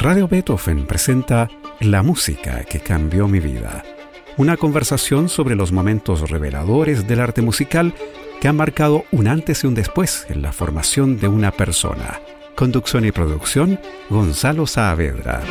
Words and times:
Radio 0.00 0.26
Beethoven 0.26 0.86
presenta 0.86 1.50
La 1.78 2.02
música 2.02 2.64
que 2.64 2.80
cambió 2.80 3.28
mi 3.28 3.38
vida. 3.38 3.84
Una 4.38 4.56
conversación 4.56 5.28
sobre 5.28 5.56
los 5.56 5.72
momentos 5.72 6.30
reveladores 6.30 7.06
del 7.06 7.20
arte 7.20 7.42
musical 7.42 7.92
que 8.40 8.48
han 8.48 8.56
marcado 8.56 9.04
un 9.12 9.28
antes 9.28 9.62
y 9.62 9.66
un 9.66 9.74
después 9.74 10.24
en 10.30 10.40
la 10.40 10.54
formación 10.54 11.20
de 11.20 11.28
una 11.28 11.50
persona. 11.50 12.18
Conducción 12.56 13.04
y 13.04 13.12
producción, 13.12 13.78
Gonzalo 14.08 14.66
Saavedra. 14.66 15.42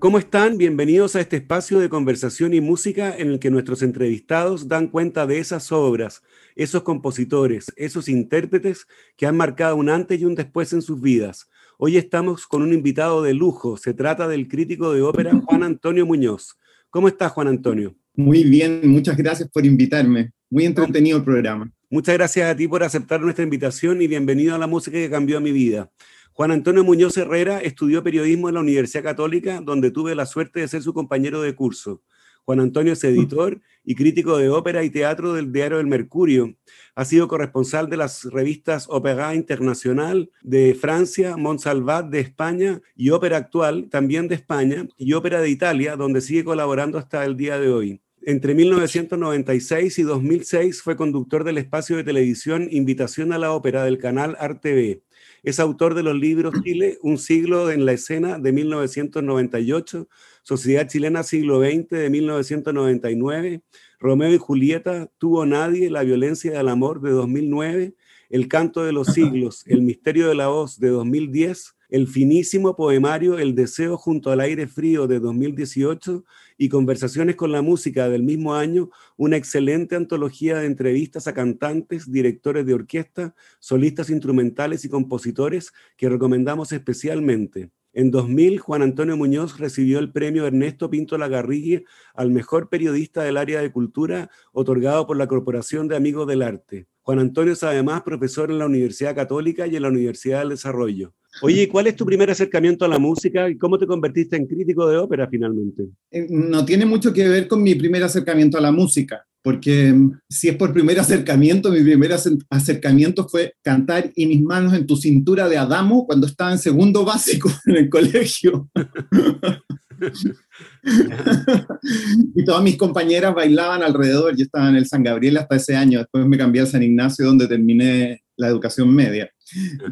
¿Cómo 0.00 0.18
están? 0.18 0.58
Bienvenidos 0.58 1.14
a 1.14 1.20
este 1.20 1.36
espacio 1.36 1.78
de 1.78 1.88
conversación 1.88 2.54
y 2.54 2.60
música 2.60 3.16
en 3.16 3.30
el 3.30 3.38
que 3.38 3.52
nuestros 3.52 3.82
entrevistados 3.82 4.66
dan 4.66 4.88
cuenta 4.88 5.26
de 5.28 5.38
esas 5.38 5.70
obras, 5.70 6.24
esos 6.58 6.82
compositores, 6.82 7.72
esos 7.76 8.08
intérpretes 8.08 8.86
que 9.16 9.26
han 9.26 9.36
marcado 9.36 9.76
un 9.76 9.88
antes 9.88 10.20
y 10.20 10.24
un 10.24 10.34
después 10.34 10.72
en 10.72 10.82
sus 10.82 11.00
vidas. 11.00 11.48
Hoy 11.78 11.96
estamos 11.96 12.48
con 12.48 12.62
un 12.62 12.72
invitado 12.72 13.22
de 13.22 13.32
lujo. 13.32 13.76
Se 13.76 13.94
trata 13.94 14.26
del 14.26 14.48
crítico 14.48 14.92
de 14.92 15.00
ópera 15.00 15.40
Juan 15.46 15.62
Antonio 15.62 16.04
Muñoz. 16.04 16.58
¿Cómo 16.90 17.06
estás, 17.06 17.30
Juan 17.30 17.46
Antonio? 17.46 17.94
Muy 18.16 18.42
bien, 18.42 18.80
muchas 18.88 19.16
gracias 19.16 19.48
por 19.48 19.64
invitarme. 19.64 20.32
Muy 20.50 20.64
entretenido 20.64 21.18
el 21.18 21.24
programa. 21.24 21.70
Muchas 21.88 22.16
gracias 22.16 22.50
a 22.50 22.56
ti 22.56 22.66
por 22.66 22.82
aceptar 22.82 23.20
nuestra 23.20 23.44
invitación 23.44 24.02
y 24.02 24.08
bienvenido 24.08 24.56
a 24.56 24.58
la 24.58 24.66
música 24.66 24.98
que 24.98 25.08
cambió 25.08 25.40
mi 25.40 25.52
vida. 25.52 25.92
Juan 26.32 26.50
Antonio 26.50 26.82
Muñoz 26.82 27.16
Herrera 27.16 27.60
estudió 27.60 28.02
periodismo 28.02 28.48
en 28.48 28.56
la 28.56 28.60
Universidad 28.62 29.04
Católica, 29.04 29.60
donde 29.60 29.92
tuve 29.92 30.16
la 30.16 30.26
suerte 30.26 30.58
de 30.58 30.66
ser 30.66 30.82
su 30.82 30.92
compañero 30.92 31.40
de 31.40 31.54
curso. 31.54 32.02
Juan 32.48 32.60
Antonio 32.60 32.94
es 32.94 33.04
editor 33.04 33.60
y 33.88 33.94
crítico 33.94 34.36
de 34.36 34.50
ópera 34.50 34.84
y 34.84 34.90
teatro 34.90 35.32
del 35.32 35.50
diario 35.50 35.80
El 35.80 35.86
Mercurio. 35.86 36.54
Ha 36.94 37.06
sido 37.06 37.26
corresponsal 37.26 37.88
de 37.88 37.96
las 37.96 38.24
revistas 38.24 38.84
Opéra 38.90 39.34
Internacional 39.34 40.30
de 40.42 40.76
Francia, 40.78 41.38
Montsalvat 41.38 42.10
de 42.10 42.20
España 42.20 42.82
y 42.94 43.08
Ópera 43.08 43.38
Actual, 43.38 43.88
también 43.88 44.28
de 44.28 44.34
España, 44.34 44.86
y 44.98 45.14
Ópera 45.14 45.40
de 45.40 45.48
Italia, 45.48 45.96
donde 45.96 46.20
sigue 46.20 46.44
colaborando 46.44 46.98
hasta 46.98 47.24
el 47.24 47.38
día 47.38 47.58
de 47.58 47.70
hoy. 47.70 48.02
Entre 48.20 48.54
1996 48.54 49.98
y 50.00 50.02
2006 50.02 50.82
fue 50.82 50.94
conductor 50.94 51.42
del 51.42 51.56
espacio 51.56 51.96
de 51.96 52.04
televisión 52.04 52.68
Invitación 52.70 53.32
a 53.32 53.38
la 53.38 53.52
Ópera 53.52 53.84
del 53.84 53.96
canal 53.96 54.36
RTV. 54.38 55.00
Es 55.42 55.60
autor 55.60 55.94
de 55.94 56.02
los 56.02 56.14
libros 56.14 56.52
Chile, 56.62 56.98
Un 57.00 57.16
siglo 57.16 57.70
en 57.70 57.86
la 57.86 57.92
escena 57.92 58.38
de 58.38 58.52
1998, 58.52 60.08
Sociedad 60.48 60.88
Chilena 60.88 61.24
Siglo 61.24 61.60
XX 61.60 61.90
de 61.90 62.08
1999, 62.08 63.60
Romeo 64.00 64.32
y 64.32 64.38
Julieta, 64.38 65.10
Tuvo 65.18 65.44
Nadie, 65.44 65.90
La 65.90 66.04
violencia 66.04 66.52
del 66.52 66.68
amor 66.70 67.02
de 67.02 67.10
2009, 67.10 67.94
El 68.30 68.48
canto 68.48 68.82
de 68.82 68.92
los 68.92 69.08
siglos, 69.08 69.62
El 69.66 69.82
misterio 69.82 70.26
de 70.26 70.34
la 70.34 70.48
voz 70.48 70.80
de 70.80 70.88
2010, 70.88 71.76
el 71.90 72.06
finísimo 72.06 72.76
poemario 72.76 73.38
El 73.38 73.54
deseo 73.54 73.98
junto 73.98 74.30
al 74.30 74.40
aire 74.40 74.66
frío 74.66 75.06
de 75.06 75.20
2018 75.20 76.24
y 76.56 76.70
Conversaciones 76.70 77.36
con 77.36 77.52
la 77.52 77.60
música 77.60 78.08
del 78.08 78.22
mismo 78.22 78.54
año, 78.54 78.88
una 79.18 79.36
excelente 79.36 79.96
antología 79.96 80.60
de 80.60 80.66
entrevistas 80.66 81.26
a 81.26 81.34
cantantes, 81.34 82.10
directores 82.10 82.64
de 82.64 82.72
orquesta, 82.72 83.34
solistas 83.58 84.08
instrumentales 84.08 84.82
y 84.86 84.88
compositores 84.88 85.74
que 85.98 86.08
recomendamos 86.08 86.72
especialmente. 86.72 87.68
En 87.94 88.10
2000, 88.10 88.58
Juan 88.58 88.82
Antonio 88.82 89.16
Muñoz 89.16 89.58
recibió 89.58 89.98
el 89.98 90.12
premio 90.12 90.46
Ernesto 90.46 90.90
Pinto 90.90 91.16
Lagarrigue 91.16 91.84
al 92.14 92.30
mejor 92.30 92.68
periodista 92.68 93.22
del 93.22 93.36
área 93.36 93.60
de 93.60 93.72
cultura, 93.72 94.30
otorgado 94.52 95.06
por 95.06 95.16
la 95.16 95.26
Corporación 95.26 95.88
de 95.88 95.96
Amigos 95.96 96.26
del 96.26 96.42
Arte. 96.42 96.86
Juan 97.02 97.20
Antonio 97.20 97.54
es 97.54 97.62
además 97.62 98.02
profesor 98.02 98.50
en 98.50 98.58
la 98.58 98.66
Universidad 98.66 99.14
Católica 99.14 99.66
y 99.66 99.76
en 99.76 99.82
la 99.82 99.88
Universidad 99.88 100.40
del 100.40 100.50
Desarrollo. 100.50 101.14
Oye, 101.40 101.68
¿cuál 101.68 101.86
es 101.86 101.96
tu 101.96 102.04
primer 102.04 102.30
acercamiento 102.30 102.84
a 102.84 102.88
la 102.88 102.98
música 102.98 103.48
y 103.48 103.56
cómo 103.56 103.78
te 103.78 103.86
convertiste 103.86 104.36
en 104.36 104.46
crítico 104.46 104.86
de 104.86 104.98
ópera 104.98 105.26
finalmente? 105.26 105.88
Eh, 106.10 106.26
no 106.28 106.64
tiene 106.64 106.84
mucho 106.84 107.12
que 107.12 107.26
ver 107.26 107.48
con 107.48 107.62
mi 107.62 107.74
primer 107.74 108.02
acercamiento 108.02 108.58
a 108.58 108.60
la 108.60 108.72
música, 108.72 109.26
porque 109.48 109.94
mm, 109.94 110.20
si 110.28 110.50
es 110.50 110.56
por 110.56 110.74
primer 110.74 111.00
acercamiento, 111.00 111.70
mi 111.70 111.80
primer 111.80 112.14
acercamiento 112.50 113.26
fue 113.26 113.54
cantar 113.62 114.12
y 114.14 114.26
mis 114.26 114.42
manos 114.42 114.74
en 114.74 114.86
tu 114.86 114.94
cintura 114.94 115.48
de 115.48 115.56
Adamo 115.56 116.06
cuando 116.06 116.26
estaba 116.26 116.52
en 116.52 116.58
segundo 116.58 117.02
básico 117.02 117.50
en 117.64 117.76
el 117.76 117.88
colegio. 117.88 118.68
y 122.36 122.44
todas 122.44 122.62
mis 122.62 122.76
compañeras 122.76 123.34
bailaban 123.34 123.82
alrededor. 123.82 124.36
Yo 124.36 124.44
estaba 124.44 124.68
en 124.68 124.76
el 124.76 124.86
San 124.86 125.02
Gabriel 125.02 125.38
hasta 125.38 125.56
ese 125.56 125.74
año. 125.74 126.00
Después 126.00 126.26
me 126.26 126.36
cambié 126.36 126.60
al 126.60 126.68
San 126.68 126.82
Ignacio, 126.82 127.24
donde 127.24 127.48
terminé 127.48 128.20
la 128.38 128.48
educación 128.48 128.94
media. 128.94 129.30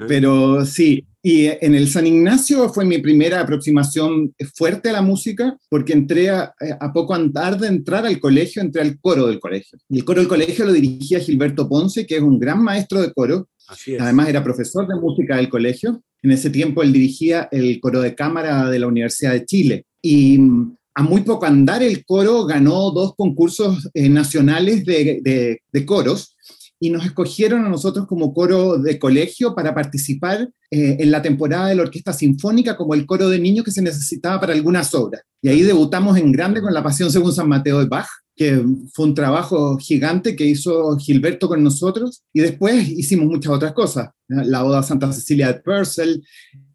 Pero 0.09 0.65
sí, 0.65 1.07
y 1.23 1.47
en 1.47 1.75
el 1.75 1.89
San 1.89 2.07
Ignacio 2.07 2.69
fue 2.69 2.85
mi 2.85 2.99
primera 2.99 3.41
aproximación 3.41 4.33
fuerte 4.55 4.91
a 4.91 4.93
la 4.93 5.03
música, 5.03 5.59
porque 5.69 5.93
entré 5.93 6.31
a, 6.31 6.55
a, 6.81 6.93
poco 6.93 7.15
andar 7.15 7.59
de 7.59 7.67
entrar 7.67 8.07
al 8.07 8.21
colegio, 8.21 8.63
entré 8.63 8.83
al 8.83 8.99
coro 9.01 9.27
del 9.27 9.41
colegio. 9.41 9.79
Y 9.89 9.99
el 9.99 10.05
coro 10.05 10.21
del 10.21 10.29
colegio 10.29 10.65
lo 10.65 10.73
dirigía 10.73 11.19
Gilberto 11.19 11.69
Ponce, 11.69 12.07
que 12.07 12.17
es 12.17 12.23
un 12.23 12.39
gran 12.39 12.63
maestro 12.63 13.03
de 13.03 13.13
coro. 13.13 13.49
Además 13.99 14.29
era 14.29 14.45
profesor 14.45 14.87
de 14.87 14.95
música 14.95 15.37
del 15.37 15.49
colegio. 15.49 16.01
En 16.23 16.31
ese 16.31 16.51
tiempo 16.51 16.83
él 16.83 16.93
dirigía 16.93 17.49
el 17.51 17.81
coro 17.81 18.01
de 18.01 18.15
cámara 18.15 18.71
de 18.71 18.79
la 18.79 18.87
Universidad 18.87 19.33
de 19.33 19.45
Chile. 19.45 19.87
Y 20.01 20.39
a 20.95 21.03
muy 21.03 21.23
poco 21.23 21.45
andar 21.45 21.83
el 21.83 22.05
coro 22.05 22.47
ganó 22.47 22.93
dos 22.93 23.15
concursos 23.17 23.91
eh, 23.93 24.09
nacionales 24.09 24.85
de, 24.85 25.21
de, 25.23 25.61
de 25.73 25.87
coros 25.87 26.36
y 26.87 26.91
nos 26.91 27.05
escogieron 27.05 27.65
a 27.65 27.69
nosotros 27.69 28.07
como 28.07 28.33
coro 28.33 28.79
de 28.79 28.97
colegio 28.97 29.57
para 29.57 29.75
participar 29.75 30.49
eh, 30.71 30.97
en 31.01 31.11
la 31.11 31.21
temporada 31.21 31.67
de 31.67 31.75
la 31.75 31.83
Orquesta 31.83 32.13
Sinfónica 32.13 32.77
como 32.77 32.95
el 32.95 33.07
coro 33.07 33.29
de 33.29 33.41
niños 33.41 33.65
que 33.65 33.73
se 33.73 33.83
necesitaba 33.83 34.41
para 34.41 34.53
algunas 34.53 34.95
obras. 34.95 35.23
Y 35.43 35.49
ahí 35.49 35.63
debutamos 35.63 36.17
en 36.17 36.31
grande 36.31 36.63
con 36.63 36.73
la 36.73 36.85
Pasión 36.85 37.11
según 37.11 37.33
San 37.33 37.49
Mateo 37.49 37.81
de 37.81 37.87
Bach, 37.87 38.07
que 38.37 38.65
fue 38.95 39.07
un 39.07 39.15
trabajo 39.15 39.77
gigante 39.79 40.37
que 40.37 40.45
hizo 40.45 40.97
Gilberto 40.97 41.49
con 41.49 41.65
nosotros. 41.65 42.23
Y 42.33 42.39
después 42.41 42.89
hicimos 42.89 43.27
muchas 43.27 43.53
otras 43.53 43.73
cosas. 43.73 44.11
La 44.29 44.65
Oda 44.65 44.85
Santa 44.85 45.13
Cecilia 45.13 45.49
de 45.49 45.61
Purcell, 45.61 46.23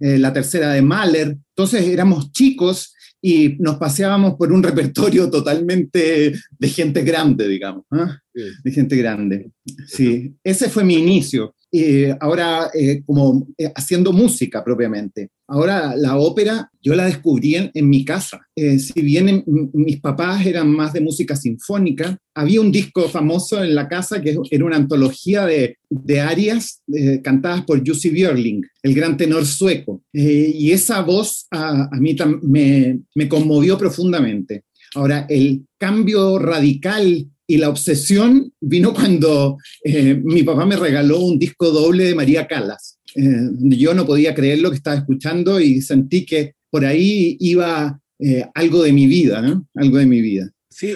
eh, 0.01 0.17
la 0.17 0.33
tercera 0.33 0.73
de 0.73 0.81
Mahler. 0.81 1.37
Entonces 1.55 1.87
éramos 1.87 2.33
chicos 2.33 2.93
y 3.21 3.57
nos 3.59 3.77
paseábamos 3.77 4.35
por 4.35 4.51
un 4.51 4.63
repertorio 4.63 5.29
totalmente 5.29 6.33
de 6.57 6.69
gente 6.69 7.03
grande, 7.03 7.47
digamos, 7.47 7.85
¿ah? 7.91 8.17
de 8.33 8.71
gente 8.71 8.95
grande. 8.95 9.51
Sí, 9.87 10.33
ese 10.43 10.69
fue 10.69 10.83
mi 10.83 10.95
inicio. 10.95 11.53
Y 11.69 12.05
ahora, 12.19 12.69
eh, 12.73 13.01
como 13.05 13.47
eh, 13.57 13.71
haciendo 13.75 14.11
música 14.11 14.63
propiamente. 14.63 15.29
Ahora, 15.51 15.95
la 15.97 16.17
ópera 16.17 16.71
yo 16.81 16.95
la 16.95 17.05
descubrí 17.05 17.55
en, 17.55 17.89
mi 17.89 18.05
casa. 18.05 18.39
Eh, 18.55 18.79
si 18.79 19.01
bien 19.01 19.43
mis 19.73 19.99
papás 19.99 20.45
eran 20.45 20.71
más 20.71 20.93
de 20.93 21.01
música 21.01 21.35
sinfónica, 21.35 22.17
había 22.33 22.61
un 22.61 22.71
disco 22.71 23.09
famoso 23.09 23.61
en 23.61 23.75
la 23.75 23.89
casa 23.89 24.21
que 24.21 24.37
era 24.49 24.65
una 24.65 24.77
antología 24.77 25.45
de, 25.45 25.77
arias 26.21 26.81
cantadas 27.21 27.65
por 27.65 27.85
Jussi 27.85 28.09
Björling, 28.09 28.61
el 28.81 28.93
gran 28.93 29.17
tenor 29.17 29.45
sueco. 29.45 30.01
y 30.13 30.71
esa 30.71 31.01
voz 31.01 31.47
a, 31.51 31.89
mí 31.99 32.15
me, 32.43 32.99
me 33.13 33.27
conmovió 33.27 33.77
profundamente. 33.77 34.63
Ahora, 34.95 35.25
el 35.29 35.65
cambio 35.77 36.39
radical 36.39 37.27
y 37.51 37.57
la 37.57 37.67
obsesión 37.67 38.53
vino 38.61 38.93
cuando 38.93 39.57
eh, 39.83 40.17
mi 40.23 40.41
papá 40.43 40.65
me 40.65 40.77
regaló 40.77 41.19
un 41.19 41.37
disco 41.37 41.69
doble 41.69 42.05
de 42.05 42.15
María 42.15 42.47
Calas. 42.47 42.97
Eh, 43.15 43.49
yo 43.77 43.93
no 43.93 44.05
podía 44.05 44.33
creer 44.33 44.59
lo 44.59 44.69
que 44.69 44.77
estaba 44.77 44.97
escuchando 44.97 45.59
y 45.59 45.81
sentí 45.81 46.25
que 46.25 46.55
por 46.69 46.85
ahí 46.85 47.37
iba 47.39 47.99
eh, 48.19 48.45
algo 48.53 48.83
de 48.83 48.93
mi 48.93 49.07
vida, 49.07 49.41
¿no? 49.41 49.67
Algo 49.75 49.97
de 49.97 50.05
mi 50.05 50.21
vida. 50.21 50.51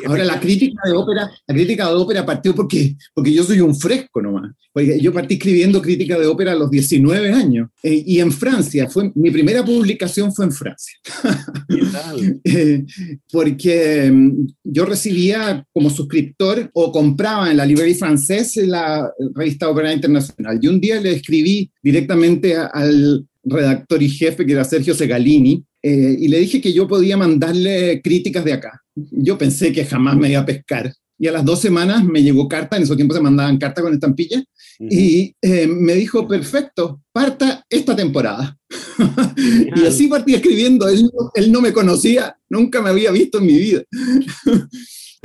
Ahora 0.06 0.24
la 0.24 0.40
crítica 0.40 0.82
de 0.86 0.94
ópera, 0.94 1.30
la 1.48 1.54
crítica 1.54 1.88
de 1.88 1.96
ópera 1.96 2.26
partió 2.26 2.56
porque, 2.56 2.96
porque 3.14 3.34
yo 3.34 3.44
soy 3.44 3.60
un 3.60 3.76
fresco 3.76 4.22
nomás. 4.22 4.52
Porque 4.72 5.00
yo 5.00 5.14
partí 5.14 5.36
escribiendo 5.36 5.82
crítica 5.82 6.18
de 6.20 6.28
ópera 6.28 6.52
a 6.52 6.56
los 6.56 6.70
19 6.70 7.32
años 7.32 7.70
eh, 7.82 8.04
y 8.06 8.20
en 8.20 8.32
Francia, 8.32 8.90
fue, 8.90 9.12
mi 9.16 9.32
primera 9.32 9.64
publicación 9.64 10.34
fue 10.34 10.46
en 10.46 10.52
Francia. 10.52 10.98
eh, 12.44 12.86
porque 13.32 14.12
mm, 14.12 14.48
yo 14.64 14.86
recibía 14.86 15.66
como 15.72 15.90
suscriptor 15.90 16.70
o 16.74 16.92
compraba 16.92 17.52
en 17.52 17.58
la 17.58 17.66
librería 17.66 17.96
francesa 17.96 18.62
la 18.66 19.12
revista 19.34 19.70
Ópera 19.70 19.94
Internacional. 19.94 20.60
Y 20.62 20.68
un 20.68 20.80
día 20.80 21.00
le 21.00 21.14
escribí 21.14 21.72
directamente 21.82 22.56
al 22.56 23.26
redactor 23.46 24.02
y 24.04 24.10
jefe 24.10 24.46
que 24.46 24.54
era 24.54 24.64
Sergio 24.64 24.94
Segalini 24.94 25.64
eh, 25.82 26.18
y 26.20 26.28
le 26.28 26.40
dije 26.40 26.60
que 26.60 26.74
yo 26.74 26.88
podía 26.88 27.16
mandarle 27.16 28.02
críticas 28.04 28.44
de 28.44 28.54
acá. 28.54 28.82
Yo 28.96 29.38
pensé 29.38 29.72
que 29.72 29.86
jamás 29.86 30.18
me 30.18 30.32
iba 30.32 30.42
a 30.42 30.46
pescar. 30.46 30.92
Y 31.18 31.28
a 31.28 31.32
las 31.32 31.46
dos 31.46 31.62
semanas 31.62 32.04
me 32.04 32.24
llegó 32.24 32.50
carta, 32.50 32.76
en 32.76 32.84
esos 32.84 32.98
tiempos 32.98 33.16
se 33.16 33.24
mandaban 33.24 33.58
cartas 33.58 33.84
con 33.84 33.94
estampilla, 33.94 34.44
y 34.80 35.34
eh, 35.42 35.66
me 35.66 35.94
dijo, 35.94 36.28
perfecto, 36.28 37.02
parta 37.14 37.64
esta 37.70 37.96
temporada. 37.96 38.58
y 39.76 39.86
así 39.86 40.08
partí 40.08 40.34
escribiendo, 40.34 40.90
él, 40.90 41.10
él, 41.36 41.52
no 41.54 41.62
me 41.62 41.72
conocía, 41.72 42.36
nunca 42.50 42.82
me 42.82 42.90
había 42.90 43.12
visto 43.12 43.38
en 43.38 43.46
mi 43.46 43.56
vida. 43.58 43.84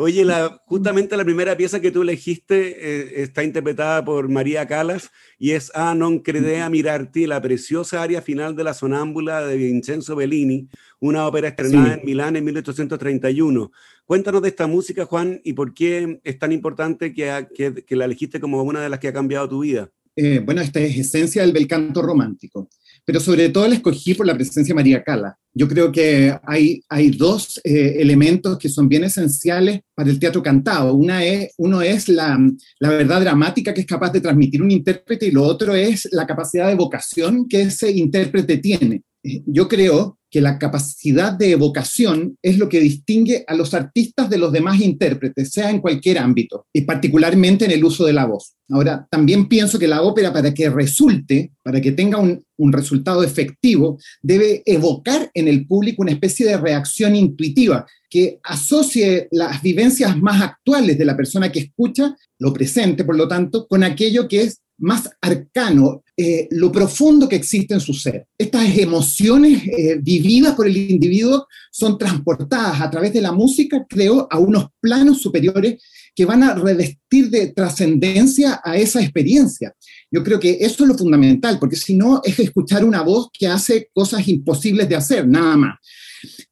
Oye, 0.00 0.24
la, 0.24 0.62
justamente 0.64 1.14
la 1.14 1.24
primera 1.24 1.54
pieza 1.54 1.78
que 1.78 1.90
tú 1.90 2.00
elegiste 2.00 2.56
eh, 2.80 3.22
está 3.22 3.44
interpretada 3.44 4.02
por 4.02 4.30
María 4.30 4.66
Calas 4.66 5.10
y 5.38 5.50
es 5.50 5.70
A 5.74 5.94
non 5.94 6.20
credea 6.20 6.70
mirarti, 6.70 7.26
la 7.26 7.36
preciosa 7.42 8.00
aria 8.00 8.22
final 8.22 8.56
de 8.56 8.64
la 8.64 8.72
sonámbula 8.72 9.44
de 9.44 9.58
Vincenzo 9.58 10.16
Bellini, 10.16 10.68
una 11.00 11.26
ópera 11.26 11.48
estrenada 11.48 11.94
en 11.94 12.06
Milán 12.06 12.36
en 12.36 12.44
1831. 12.44 13.70
Cuéntanos 14.06 14.40
de 14.40 14.48
esta 14.48 14.66
música, 14.66 15.04
Juan, 15.04 15.38
y 15.44 15.52
por 15.52 15.74
qué 15.74 16.18
es 16.24 16.38
tan 16.38 16.52
importante 16.52 17.12
que, 17.12 17.84
que, 17.86 17.96
la 17.96 18.06
elegiste 18.06 18.40
como 18.40 18.62
una 18.62 18.80
de 18.80 18.88
las 18.88 19.00
que 19.00 19.08
ha 19.08 19.12
cambiado 19.12 19.50
tu 19.50 19.60
vida. 19.60 19.90
Eh, 20.16 20.40
bueno, 20.42 20.62
esta 20.62 20.80
es 20.80 20.96
esencia 20.96 21.42
del 21.42 21.52
bel 21.52 21.68
canto 21.68 22.00
romántico 22.00 22.70
pero 23.04 23.20
sobre 23.20 23.48
todo 23.48 23.66
la 23.68 23.74
escogí 23.74 24.14
por 24.14 24.26
la 24.26 24.34
presencia 24.34 24.72
de 24.72 24.74
María 24.74 25.02
Cala. 25.02 25.36
Yo 25.52 25.66
creo 25.66 25.90
que 25.90 26.34
hay, 26.44 26.82
hay 26.88 27.10
dos 27.10 27.60
eh, 27.64 27.96
elementos 27.98 28.56
que 28.56 28.68
son 28.68 28.88
bien 28.88 29.04
esenciales 29.04 29.80
para 29.94 30.08
el 30.08 30.18
teatro 30.18 30.42
cantado. 30.42 30.94
Una 30.94 31.24
es, 31.24 31.52
uno 31.58 31.82
es 31.82 32.08
la, 32.08 32.38
la, 32.78 32.88
verdad 32.90 33.20
dramática 33.20 33.74
que 33.74 33.80
es 33.80 33.86
capaz 33.86 34.12
de 34.12 34.20
transmitir 34.20 34.62
un 34.62 34.70
intérprete 34.70 35.26
y 35.26 35.32
lo 35.32 35.42
otro 35.42 35.74
es 35.74 36.08
la 36.12 36.26
capacidad 36.26 36.68
de 36.68 36.76
vocación 36.76 37.48
que 37.48 37.62
ese 37.62 37.90
intérprete 37.90 38.58
tiene. 38.58 39.02
Eh, 39.22 39.42
yo 39.46 39.68
creo 39.68 40.18
que 40.30 40.40
la 40.40 40.58
capacidad 40.58 41.32
de 41.32 41.50
evocación 41.50 42.38
es 42.40 42.56
lo 42.56 42.68
que 42.68 42.80
distingue 42.80 43.44
a 43.48 43.54
los 43.54 43.74
artistas 43.74 44.30
de 44.30 44.38
los 44.38 44.52
demás 44.52 44.80
intérpretes, 44.80 45.50
sea 45.50 45.70
en 45.70 45.80
cualquier 45.80 46.18
ámbito, 46.18 46.66
y 46.72 46.82
particularmente 46.82 47.64
en 47.64 47.72
el 47.72 47.84
uso 47.84 48.06
de 48.06 48.12
la 48.12 48.26
voz. 48.26 48.54
Ahora, 48.68 49.08
también 49.10 49.48
pienso 49.48 49.78
que 49.78 49.88
la 49.88 50.02
ópera, 50.02 50.32
para 50.32 50.54
que 50.54 50.70
resulte, 50.70 51.50
para 51.64 51.80
que 51.80 51.90
tenga 51.90 52.18
un, 52.18 52.44
un 52.58 52.72
resultado 52.72 53.24
efectivo, 53.24 53.98
debe 54.22 54.62
evocar 54.64 55.28
en 55.34 55.48
el 55.48 55.66
público 55.66 56.02
una 56.02 56.12
especie 56.12 56.46
de 56.46 56.56
reacción 56.56 57.16
intuitiva 57.16 57.84
que 58.08 58.38
asocie 58.44 59.28
las 59.32 59.60
vivencias 59.62 60.16
más 60.16 60.42
actuales 60.42 60.96
de 60.96 61.04
la 61.04 61.16
persona 61.16 61.50
que 61.50 61.60
escucha, 61.60 62.14
lo 62.38 62.52
presente, 62.52 63.04
por 63.04 63.16
lo 63.16 63.26
tanto, 63.26 63.66
con 63.66 63.82
aquello 63.82 64.28
que 64.28 64.42
es 64.42 64.60
más 64.80 65.08
arcano, 65.20 66.02
eh, 66.16 66.48
lo 66.50 66.72
profundo 66.72 67.28
que 67.28 67.36
existe 67.36 67.74
en 67.74 67.80
su 67.80 67.94
ser. 67.94 68.26
Estas 68.36 68.76
emociones 68.76 69.62
eh, 69.66 69.98
vividas 70.00 70.54
por 70.54 70.66
el 70.66 70.76
individuo 70.76 71.46
son 71.70 71.96
transportadas 71.96 72.80
a 72.80 72.90
través 72.90 73.12
de 73.12 73.20
la 73.20 73.32
música, 73.32 73.86
creo, 73.88 74.26
a 74.30 74.38
unos 74.38 74.66
planos 74.80 75.20
superiores 75.20 75.82
que 76.14 76.24
van 76.24 76.42
a 76.42 76.54
revestir 76.54 77.30
de 77.30 77.48
trascendencia 77.48 78.60
a 78.64 78.76
esa 78.76 79.00
experiencia. 79.00 79.74
Yo 80.10 80.24
creo 80.24 80.40
que 80.40 80.58
eso 80.60 80.84
es 80.84 80.88
lo 80.88 80.98
fundamental, 80.98 81.58
porque 81.58 81.76
si 81.76 81.94
no 81.94 82.20
es 82.24 82.38
escuchar 82.38 82.84
una 82.84 83.02
voz 83.02 83.28
que 83.32 83.46
hace 83.46 83.88
cosas 83.94 84.26
imposibles 84.28 84.88
de 84.88 84.96
hacer, 84.96 85.26
nada 85.26 85.56
más. 85.56 85.78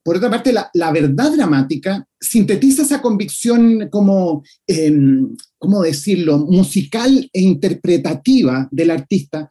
Por 0.03 0.17
otra 0.17 0.31
parte, 0.31 0.53
la, 0.53 0.93
verdad 0.93 1.33
dramática 1.33 2.07
sintetiza 2.19 2.83
esa 2.83 3.03
convicción 3.03 3.89
como, 3.91 4.43
em, 4.67 5.37
¿cómo 5.59 5.83
decirlo?, 5.83 6.39
musical 6.39 7.29
e 7.33 7.41
interpretativa 7.41 8.69
del 8.71 8.91
artista 8.91 9.49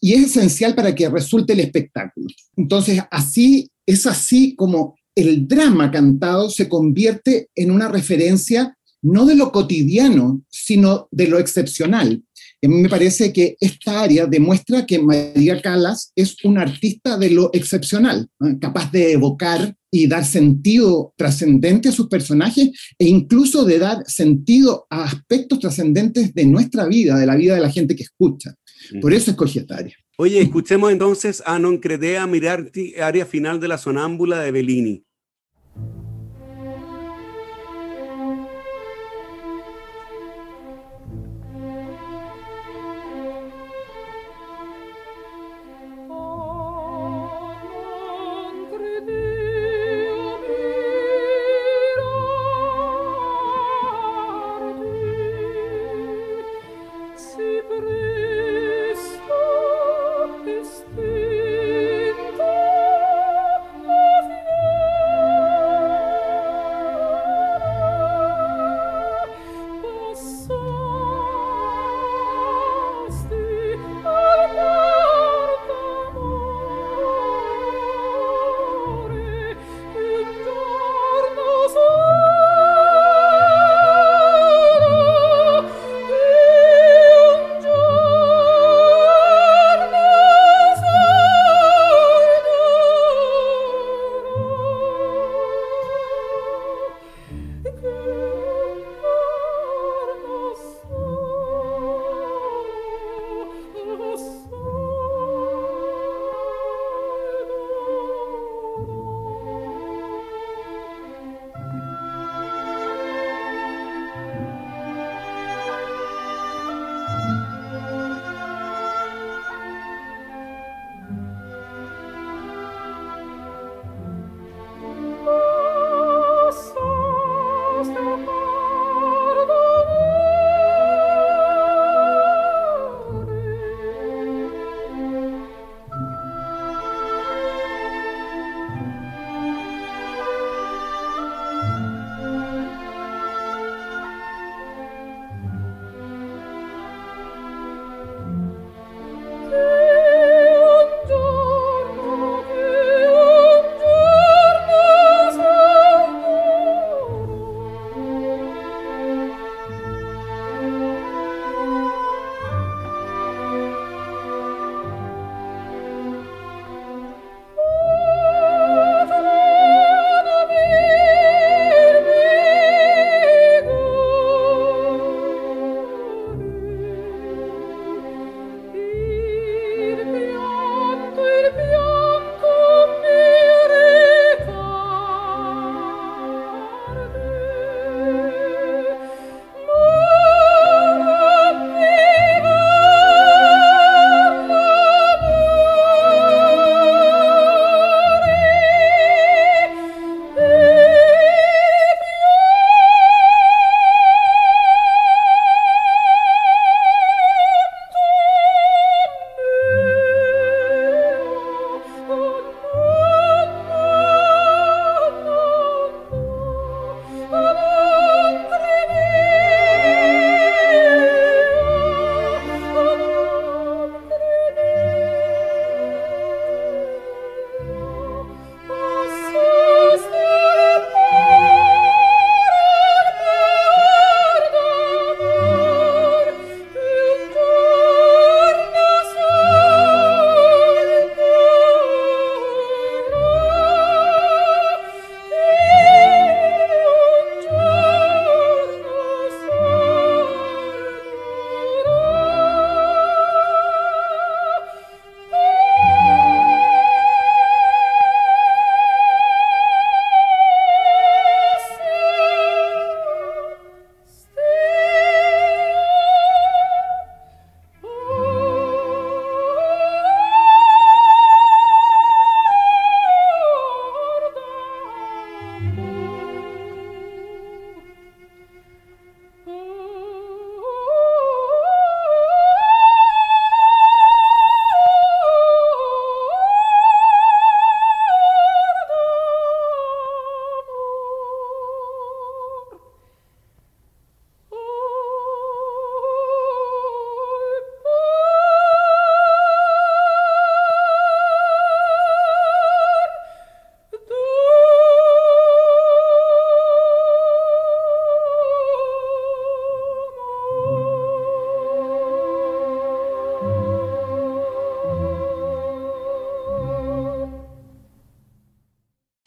y 0.00 0.14
es 0.14 0.26
esencial 0.26 0.74
para 0.74 0.94
que 0.94 1.08
resulte 1.08 1.54
el 1.54 1.60
espectáculo. 1.60 2.26
Entonces, 2.56 3.00
así 3.10 3.70
es 3.86 4.06
así 4.06 4.54
como 4.56 4.96
el 5.14 5.48
drama 5.48 5.90
cantado 5.90 6.50
se 6.50 6.68
convierte 6.68 7.48
en 7.54 7.70
una 7.70 7.88
referencia 7.88 8.76
no 9.02 9.24
de 9.24 9.36
lo 9.36 9.52
cotidiano, 9.52 10.42
sino 10.50 11.08
de 11.10 11.28
lo 11.28 11.38
excepcional. 11.38 12.22
A 12.64 12.68
mí 12.68 12.76
me 12.76 12.88
parece 12.88 13.32
que 13.32 13.56
esta 13.60 14.02
área 14.02 14.26
demuestra 14.26 14.84
que 14.84 14.98
María 14.98 15.62
Calas 15.62 16.12
es 16.16 16.36
una 16.44 16.62
artista 16.62 17.16
de 17.16 17.30
lo 17.30 17.50
excepcional, 17.52 18.28
capaz 18.60 18.90
de 18.90 19.12
evocar 19.12 19.76
y 20.02 20.06
dar 20.06 20.24
sentido 20.24 21.14
trascendente 21.16 21.88
a 21.88 21.92
sus 21.92 22.08
personajes 22.08 22.70
e 22.98 23.06
incluso 23.06 23.64
de 23.64 23.78
dar 23.78 24.04
sentido 24.06 24.86
a 24.90 25.04
aspectos 25.04 25.58
trascendentes 25.58 26.34
de 26.34 26.44
nuestra 26.44 26.86
vida, 26.86 27.18
de 27.18 27.26
la 27.26 27.36
vida 27.36 27.54
de 27.54 27.62
la 27.62 27.70
gente 27.70 27.96
que 27.96 28.02
escucha. 28.02 28.54
Por 29.00 29.14
eso 29.14 29.30
escogí 29.30 29.58
esta 29.58 29.76
área. 29.76 29.94
Oye, 30.18 30.40
escuchemos 30.40 30.92
entonces 30.92 31.42
a 31.46 31.58
Non 31.58 31.78
Credea 31.78 32.26
Mirarti, 32.26 32.94
área 33.00 33.24
final 33.24 33.60
de 33.60 33.68
la 33.68 33.78
sonámbula 33.78 34.40
de 34.40 34.50
Bellini. 34.50 35.05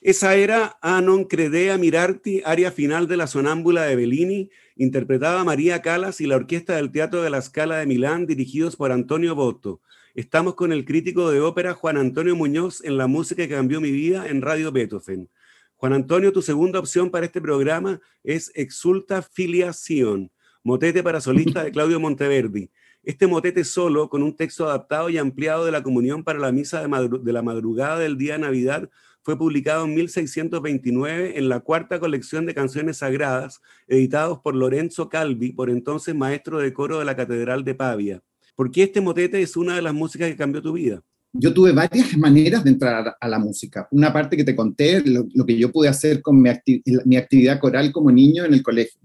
Esa 0.09 0.33
era 0.33 0.73
A 0.81 1.05
non 1.05 1.29
credea 1.29 1.77
mirarti, 1.77 2.41
área 2.41 2.73
final 2.73 3.05
de 3.05 3.13
la 3.13 3.29
sonámbula 3.29 3.85
de 3.85 3.93
Bellini, 3.95 4.49
interpretada 4.73 5.43
María 5.43 5.83
Calas 5.83 6.19
y 6.19 6.25
la 6.25 6.35
Orquesta 6.35 6.73
del 6.77 6.89
Teatro 6.89 7.21
de 7.21 7.29
la 7.29 7.39
Scala 7.43 7.77
de 7.77 7.85
Milán, 7.85 8.25
dirigidos 8.25 8.75
por 8.75 8.91
Antonio 8.91 9.35
Botto. 9.35 9.81
Estamos 10.15 10.55
con 10.55 10.73
el 10.73 10.83
crítico 10.83 11.29
de 11.29 11.41
ópera 11.41 11.75
Juan 11.75 11.97
Antonio 11.97 12.35
Muñoz 12.35 12.83
en 12.83 12.97
la 12.97 13.05
música 13.05 13.43
que 13.43 13.53
cambió 13.53 13.81
mi 13.81 13.91
vida 13.91 14.27
en 14.27 14.41
Radio 14.41 14.71
Beethoven. 14.71 15.29
Juan 15.75 15.93
Antonio, 15.93 16.33
tu 16.33 16.41
segunda 16.41 16.79
opción 16.79 17.11
para 17.11 17.27
este 17.27 17.39
programa 17.39 18.01
es 18.23 18.51
Exulta 18.55 19.21
Filiación, 19.21 20.31
motete 20.63 21.03
para 21.03 21.21
solista 21.21 21.63
de 21.63 21.71
Claudio 21.71 21.99
Monteverdi. 21.99 22.71
Este 23.03 23.27
motete 23.27 23.63
solo, 23.63 24.09
con 24.09 24.23
un 24.23 24.35
texto 24.35 24.65
adaptado 24.65 25.11
y 25.11 25.19
ampliado 25.19 25.65
de 25.65 25.71
la 25.71 25.83
comunión 25.83 26.23
para 26.23 26.39
la 26.39 26.51
misa 26.51 26.81
de, 26.81 27.19
de 27.21 27.31
la 27.31 27.43
madrugada 27.43 27.99
del 27.99 28.17
día 28.17 28.33
de 28.33 28.39
Navidad, 28.39 28.89
fue 29.21 29.37
publicado 29.37 29.85
en 29.85 29.95
1629 29.95 31.37
en 31.37 31.49
la 31.49 31.59
cuarta 31.59 31.99
colección 31.99 32.45
de 32.45 32.53
canciones 32.53 32.97
sagradas, 32.97 33.61
editados 33.87 34.39
por 34.39 34.55
Lorenzo 34.55 35.09
Calvi, 35.09 35.51
por 35.51 35.69
entonces 35.69 36.15
maestro 36.15 36.59
de 36.59 36.73
coro 36.73 36.99
de 36.99 37.05
la 37.05 37.15
Catedral 37.15 37.63
de 37.63 37.75
Pavia. 37.75 38.21
¿Por 38.55 38.71
qué 38.71 38.83
este 38.83 39.01
motete 39.01 39.41
es 39.41 39.55
una 39.55 39.75
de 39.75 39.81
las 39.81 39.93
músicas 39.93 40.29
que 40.29 40.35
cambió 40.35 40.61
tu 40.61 40.73
vida? 40.73 41.01
Yo 41.31 41.53
tuve 41.53 41.71
varias 41.71 42.17
maneras 42.17 42.63
de 42.63 42.71
entrar 42.71 43.15
a 43.19 43.27
la 43.27 43.39
música. 43.39 43.87
Una 43.91 44.11
parte 44.11 44.35
que 44.35 44.43
te 44.43 44.55
conté, 44.55 45.01
lo, 45.05 45.45
que 45.45 45.57
yo 45.57 45.71
pude 45.71 45.87
hacer 45.87 46.21
con 46.21 46.41
mi, 46.41 46.49
actividad 46.49 47.59
coral 47.59 47.91
como 47.91 48.11
niño 48.11 48.45
en 48.45 48.53
el 48.53 48.63
colegio. 48.63 48.99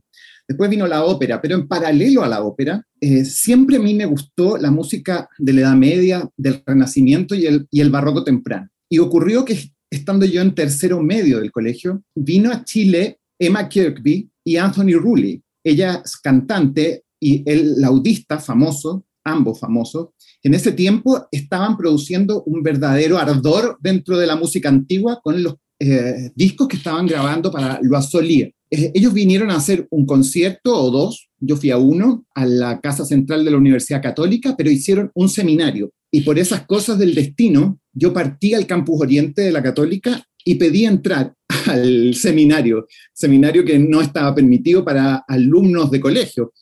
Después 0.49 0.69
vino 0.69 0.87
la 0.87 1.05
ópera, 1.05 1.41
pero 1.41 1.55
en 1.55 1.69
paralelo 1.69 2.23
a 2.23 2.29
la 2.29 2.43
ópera, 2.43 2.83
eh, 3.01 3.25
siempre 3.25 3.77
a 3.77 3.81
mí 3.81 3.95
me 3.95 4.07
gustó 4.07 4.59
la 4.59 4.71
música 4.71 5.29
de 5.39 5.53
la 5.53 5.61
Edad 5.63 5.77
Media, 5.77 6.29
del 6.37 6.63
Renacimiento 6.65 7.35
y 7.35 7.47
el, 7.47 7.67
y 7.71 7.81
el 7.81 7.91
Barroco 7.91 8.25
temprano. 8.25 8.69
Y 8.89 8.99
ocurrió 8.99 9.45
que 9.45 9.73
estando 9.95 10.27
yo 10.27 10.43
en 10.43 10.55
tercero 10.55 11.03
medio 11.03 11.39
del 11.39 11.53
colegio, 11.53 12.03
vino 12.15 12.51
a 12.51 12.65
Chile 12.65 13.19
Emma 13.39 13.69
Kirkby 13.69 14.31
y 14.45 14.57
Anthony 14.57 14.99
Rulli. 14.99 15.43
Ella 15.65 16.03
es 16.05 16.17
cantante 16.17 17.05
y 17.21 17.43
el 17.51 17.81
laudista 17.81 18.39
famoso, 18.39 19.07
ambos 19.25 19.59
famosos, 19.59 20.09
en 20.43 20.53
ese 20.53 20.73
tiempo 20.73 21.27
estaban 21.33 21.77
produciendo 21.77 22.43
un 22.45 22.63
verdadero 22.63 23.17
ardor 23.17 23.79
dentro 23.81 24.19
de 24.19 24.27
la 24.27 24.37
música 24.37 24.69
antigua 24.69 25.21
con 25.23 25.43
los 25.43 25.55
eh, 25.81 26.31
discos 26.35 26.69
que 26.69 26.77
estaban 26.77 27.07
grabando 27.07 27.51
para 27.51 27.81
Loisolier. 27.83 28.53
Eh, 28.71 28.93
ellos 28.95 29.15
vinieron 29.15 29.51
a 29.51 29.57
hacer 29.57 29.89
un 29.91 30.05
concierto 30.05 30.75
o 30.77 30.91
dos, 30.91 31.31
yo 31.39 31.57
fui 31.57 31.71
a 31.71 31.79
uno, 31.79 32.27
a 32.35 32.45
la 32.45 32.81
Casa 32.81 33.07
Central 33.07 33.45
de 33.45 33.53
la 33.53 33.57
Universidad 33.57 34.03
Católica, 34.03 34.55
pero 34.57 34.71
hicieron 34.71 35.11
un 35.15 35.31
seminario. 35.31 35.91
Y 36.15 36.21
por 36.21 36.39
esas 36.39 36.65
cosas 36.65 36.97
del 36.97 37.13
destino, 37.13 37.81
yo 37.93 38.13
partí 38.13 38.55
al 38.55 38.69
campus 38.69 39.01
oriente 39.01 39.43
de 39.43 39.51
la 39.51 39.61
Católica 39.61 40.25
y 40.45 40.55
pedí 40.55 40.85
entrar 40.85 41.35
al 41.67 42.15
seminario, 42.15 42.87
seminario 43.13 43.65
que 43.65 43.81
no 43.81 44.01
estaba 44.01 44.33
permitido 44.33 44.85
para 44.85 45.25
alumnos 45.27 45.91
de 45.91 45.99
colegio. 45.99 46.53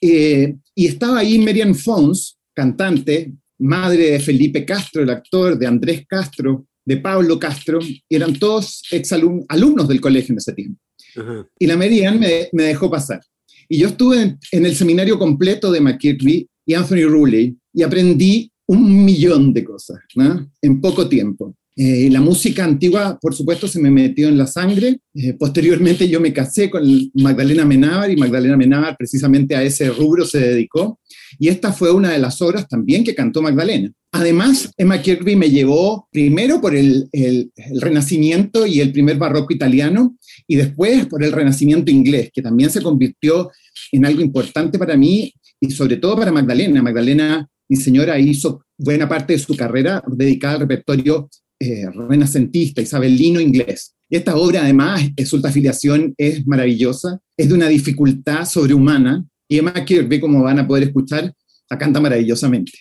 Eh, 0.00 0.56
y 0.74 0.86
estaba 0.88 1.20
ahí 1.20 1.38
Merian 1.38 1.76
Fons, 1.76 2.36
cantante, 2.52 3.32
madre 3.60 4.10
de 4.10 4.18
Felipe 4.18 4.64
Castro, 4.64 5.04
el 5.04 5.10
actor, 5.10 5.56
de 5.56 5.68
Andrés 5.68 6.04
Castro, 6.08 6.66
de 6.84 6.96
Pablo 6.96 7.38
Castro, 7.38 7.78
y 7.80 8.02
eran 8.10 8.36
todos 8.36 8.82
alumnos 9.48 9.86
del 9.86 10.00
colegio 10.00 10.32
en 10.32 10.38
ese 10.38 10.52
tiempo. 10.52 10.80
Y 11.60 11.66
la 11.68 11.76
Merian 11.76 12.18
me, 12.18 12.48
me, 12.50 12.64
dejó 12.64 12.90
pasar. 12.90 13.20
Y 13.68 13.78
yo 13.78 13.86
estuve 13.86 14.20
en, 14.20 14.38
en 14.50 14.66
el 14.66 14.74
seminario 14.74 15.16
completo 15.16 15.70
de 15.70 15.80
McKirby 15.80 16.48
y 16.66 16.74
Anthony 16.74 17.06
Ruley 17.06 17.56
y 17.72 17.84
aprendí 17.84 18.50
un 18.66 19.04
millón 19.04 19.52
de 19.52 19.64
cosas 19.64 19.98
¿no? 20.14 20.50
en 20.60 20.80
poco 20.80 21.08
tiempo. 21.08 21.54
Eh, 21.78 22.08
la 22.10 22.22
música 22.22 22.64
antigua, 22.64 23.18
por 23.20 23.34
supuesto, 23.34 23.68
se 23.68 23.78
me 23.78 23.90
metió 23.90 24.28
en 24.28 24.38
la 24.38 24.46
sangre. 24.46 24.98
Eh, 25.14 25.34
posteriormente 25.34 26.08
yo 26.08 26.20
me 26.20 26.32
casé 26.32 26.70
con 26.70 26.82
Magdalena 27.12 27.66
Menábar 27.66 28.10
y 28.10 28.16
Magdalena 28.16 28.56
Menábar 28.56 28.96
precisamente 28.96 29.54
a 29.54 29.62
ese 29.62 29.90
rubro 29.90 30.24
se 30.24 30.40
dedicó. 30.40 30.98
Y 31.38 31.48
esta 31.48 31.74
fue 31.74 31.92
una 31.92 32.12
de 32.12 32.18
las 32.18 32.40
obras 32.40 32.66
también 32.66 33.04
que 33.04 33.14
cantó 33.14 33.42
Magdalena. 33.42 33.92
Además, 34.12 34.70
Emma 34.78 35.02
Kirby 35.02 35.36
me 35.36 35.50
llevó 35.50 36.08
primero 36.10 36.62
por 36.62 36.74
el, 36.74 37.10
el, 37.12 37.52
el, 37.56 37.80
Renacimiento 37.82 38.66
y 38.66 38.80
el 38.80 38.90
primer 38.90 39.18
barroco 39.18 39.52
italiano 39.52 40.16
y 40.46 40.56
después 40.56 41.04
por 41.06 41.22
el 41.22 41.32
Renacimiento 41.32 41.90
inglés, 41.90 42.30
que 42.32 42.40
también 42.40 42.70
se 42.70 42.80
convirtió 42.80 43.50
en 43.92 44.06
algo 44.06 44.22
importante 44.22 44.78
para 44.78 44.96
mí 44.96 45.30
y 45.60 45.70
sobre 45.70 45.98
todo 45.98 46.16
para 46.16 46.32
Magdalena. 46.32 46.82
Magdalena 46.82 47.46
mi 47.68 47.76
señora 47.76 48.18
hizo 48.18 48.62
buena 48.78 49.08
parte 49.08 49.34
de 49.34 49.38
su 49.38 49.56
carrera 49.56 50.02
dedicada 50.06 50.54
al 50.54 50.60
repertorio 50.60 51.28
eh, 51.58 51.86
renacentista, 51.90 52.82
isabelino 52.82 53.40
inglés. 53.40 53.94
esta 54.10 54.36
obra, 54.36 54.62
además, 54.62 55.00
su 55.24 55.40
afiliación 55.42 56.14
es 56.18 56.46
maravillosa, 56.46 57.18
es 57.36 57.48
de 57.48 57.54
una 57.54 57.68
dificultad 57.68 58.44
sobrehumana, 58.44 59.24
y 59.48 59.58
Emma 59.58 59.72
Kirby, 59.72 60.20
como 60.20 60.42
van 60.42 60.58
a 60.58 60.66
poder 60.66 60.84
escuchar, 60.84 61.32
la 61.70 61.78
canta 61.78 62.00
maravillosamente. 62.00 62.72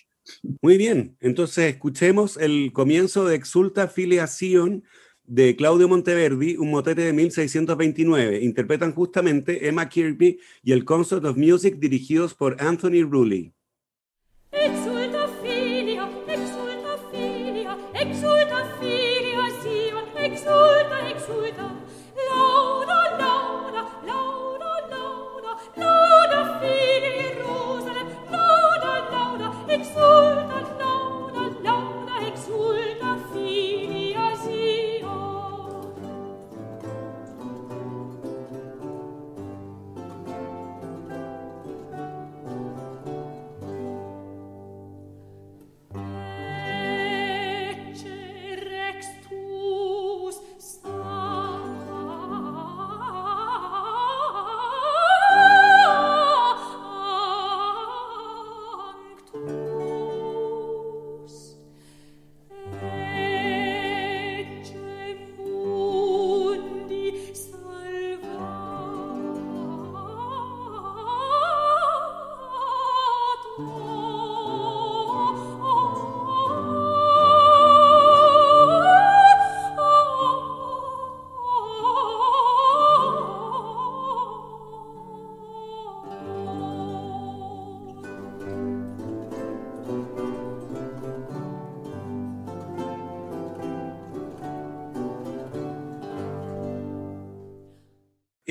Muy 0.61 0.77
bien, 0.77 1.15
entonces 1.21 1.73
escuchemos 1.73 2.37
el 2.37 2.71
comienzo 2.73 3.25
de 3.25 3.35
Exulta 3.35 3.87
Filiación 3.87 4.83
de 5.23 5.55
Claudio 5.55 5.87
Monteverdi, 5.87 6.57
un 6.57 6.71
motete 6.71 7.01
de 7.01 7.13
1629. 7.13 8.43
Interpretan 8.43 8.93
justamente 8.93 9.67
Emma 9.67 9.87
Kirby 9.89 10.39
y 10.63 10.71
el 10.71 10.85
Concert 10.85 11.23
of 11.25 11.37
Music 11.37 11.77
dirigidos 11.77 12.33
por 12.33 12.57
Anthony 12.59 13.03
Rulli. 13.09 13.53
Exulta 14.55 14.84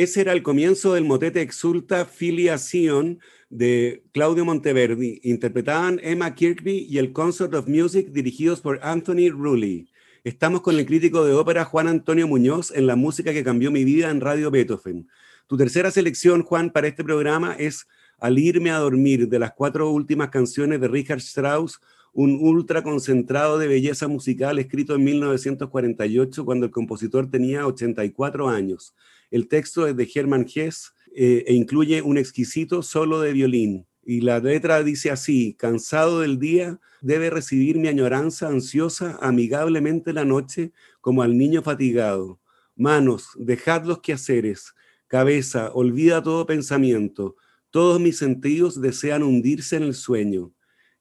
Ese 0.05 0.21
era 0.21 0.35
el 0.35 0.43
comienzo 0.43 0.93
del 0.93 1.07
motete 1.07 1.41
Exulta 1.41 2.05
Filiación 2.05 3.21
de 3.49 4.05
Claudio 4.13 4.45
Monteverdi. 4.45 5.21
Interpretaban 5.23 5.99
Emma 6.03 6.35
Kirkby 6.35 6.87
y 6.91 6.99
el 6.99 7.15
Concert 7.15 7.55
of 7.55 7.69
Music 7.69 8.09
dirigidos 8.09 8.61
por 8.61 8.81
Anthony 8.83 9.31
Rulli. 9.31 9.89
Estamos 10.23 10.61
con 10.61 10.77
el 10.79 10.85
crítico 10.85 11.25
de 11.25 11.33
ópera 11.33 11.65
Juan 11.65 11.89
Antonio 11.89 12.29
Muñoz 12.29 12.71
en 12.73 12.87
la 12.87 12.97
música 12.97 13.33
que 13.33 13.43
cambió 13.43 13.71
mi 13.71 13.83
vida 13.83 14.11
en 14.11 14.21
Radio 14.21 14.51
Beethoven. 14.51 15.09
Tu 15.47 15.57
tercera 15.57 15.91
selección, 15.91 16.43
Juan, 16.43 16.69
para 16.69 16.87
este 16.87 17.03
programa 17.03 17.55
es 17.59 17.87
Al 18.19 18.39
irme 18.39 18.73
a 18.73 18.81
dormir, 18.81 19.27
de 19.27 19.39
las 19.39 19.55
cuatro 19.55 19.89
últimas 19.91 20.29
canciones 20.29 20.83
de 20.83 20.89
Richard 20.89 21.21
Strauss, 21.21 21.81
un 22.13 22.39
ultra 22.43 22.83
concentrado 22.83 23.57
de 23.57 23.69
belleza 23.69 24.07
musical 24.07 24.59
escrito 24.59 24.97
en 24.97 25.05
1948 25.05 26.45
cuando 26.45 26.67
el 26.67 26.73
compositor 26.73 27.31
tenía 27.31 27.67
84 27.67 28.51
años. 28.51 28.95
El 29.35 29.49
texto 29.49 29.89
es 29.89 29.97
de 29.97 30.09
Hermann 30.15 30.47
Hesse 30.47 30.93
eh, 31.13 31.43
e 31.49 31.55
incluye 31.55 32.01
un 32.03 32.19
exquisito 32.19 32.85
solo 32.85 33.21
de 33.21 33.33
violín. 33.33 33.85
Y 34.05 34.21
la 34.21 34.39
letra 34.39 34.85
dice 34.85 35.11
así, 35.11 35.57
cansado 35.59 36.21
del 36.21 36.39
día, 36.39 36.79
debe 37.01 37.31
recibir 37.31 37.77
mi 37.77 37.89
añoranza 37.89 38.47
ansiosa 38.47 39.19
amigablemente 39.21 40.13
la 40.13 40.25
noche 40.25 40.71
como 41.01 41.25
al 41.25 41.37
niño 41.37 41.63
fatigado. 41.63 42.39
Manos, 42.77 43.31
dejad 43.35 43.85
los 43.87 44.03
quehaceres. 44.03 44.73
Cabeza, 45.09 45.73
olvida 45.73 46.23
todo 46.23 46.47
pensamiento. 46.47 47.35
Todos 47.71 48.01
mis 48.01 48.17
sentidos 48.17 48.81
desean 48.81 49.25
hundirse 49.25 49.75
en 49.75 49.83
el 49.83 49.95
sueño. 49.95 50.53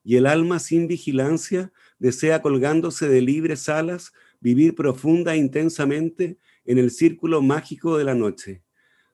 Y 0.04 0.16
el 0.16 0.26
alma 0.26 0.58
sin 0.58 0.88
vigilancia 0.88 1.72
desea 2.00 2.42
colgándose 2.42 3.08
de 3.08 3.22
libres 3.22 3.70
alas 3.70 4.12
vivir 4.42 4.74
profunda 4.74 5.36
e 5.36 5.38
intensamente 5.38 6.40
en 6.66 6.78
el 6.78 6.92
círculo 6.92 7.42
mágico 7.42 7.98
de 7.98 8.04
la 8.04 8.16
noche. 8.16 8.64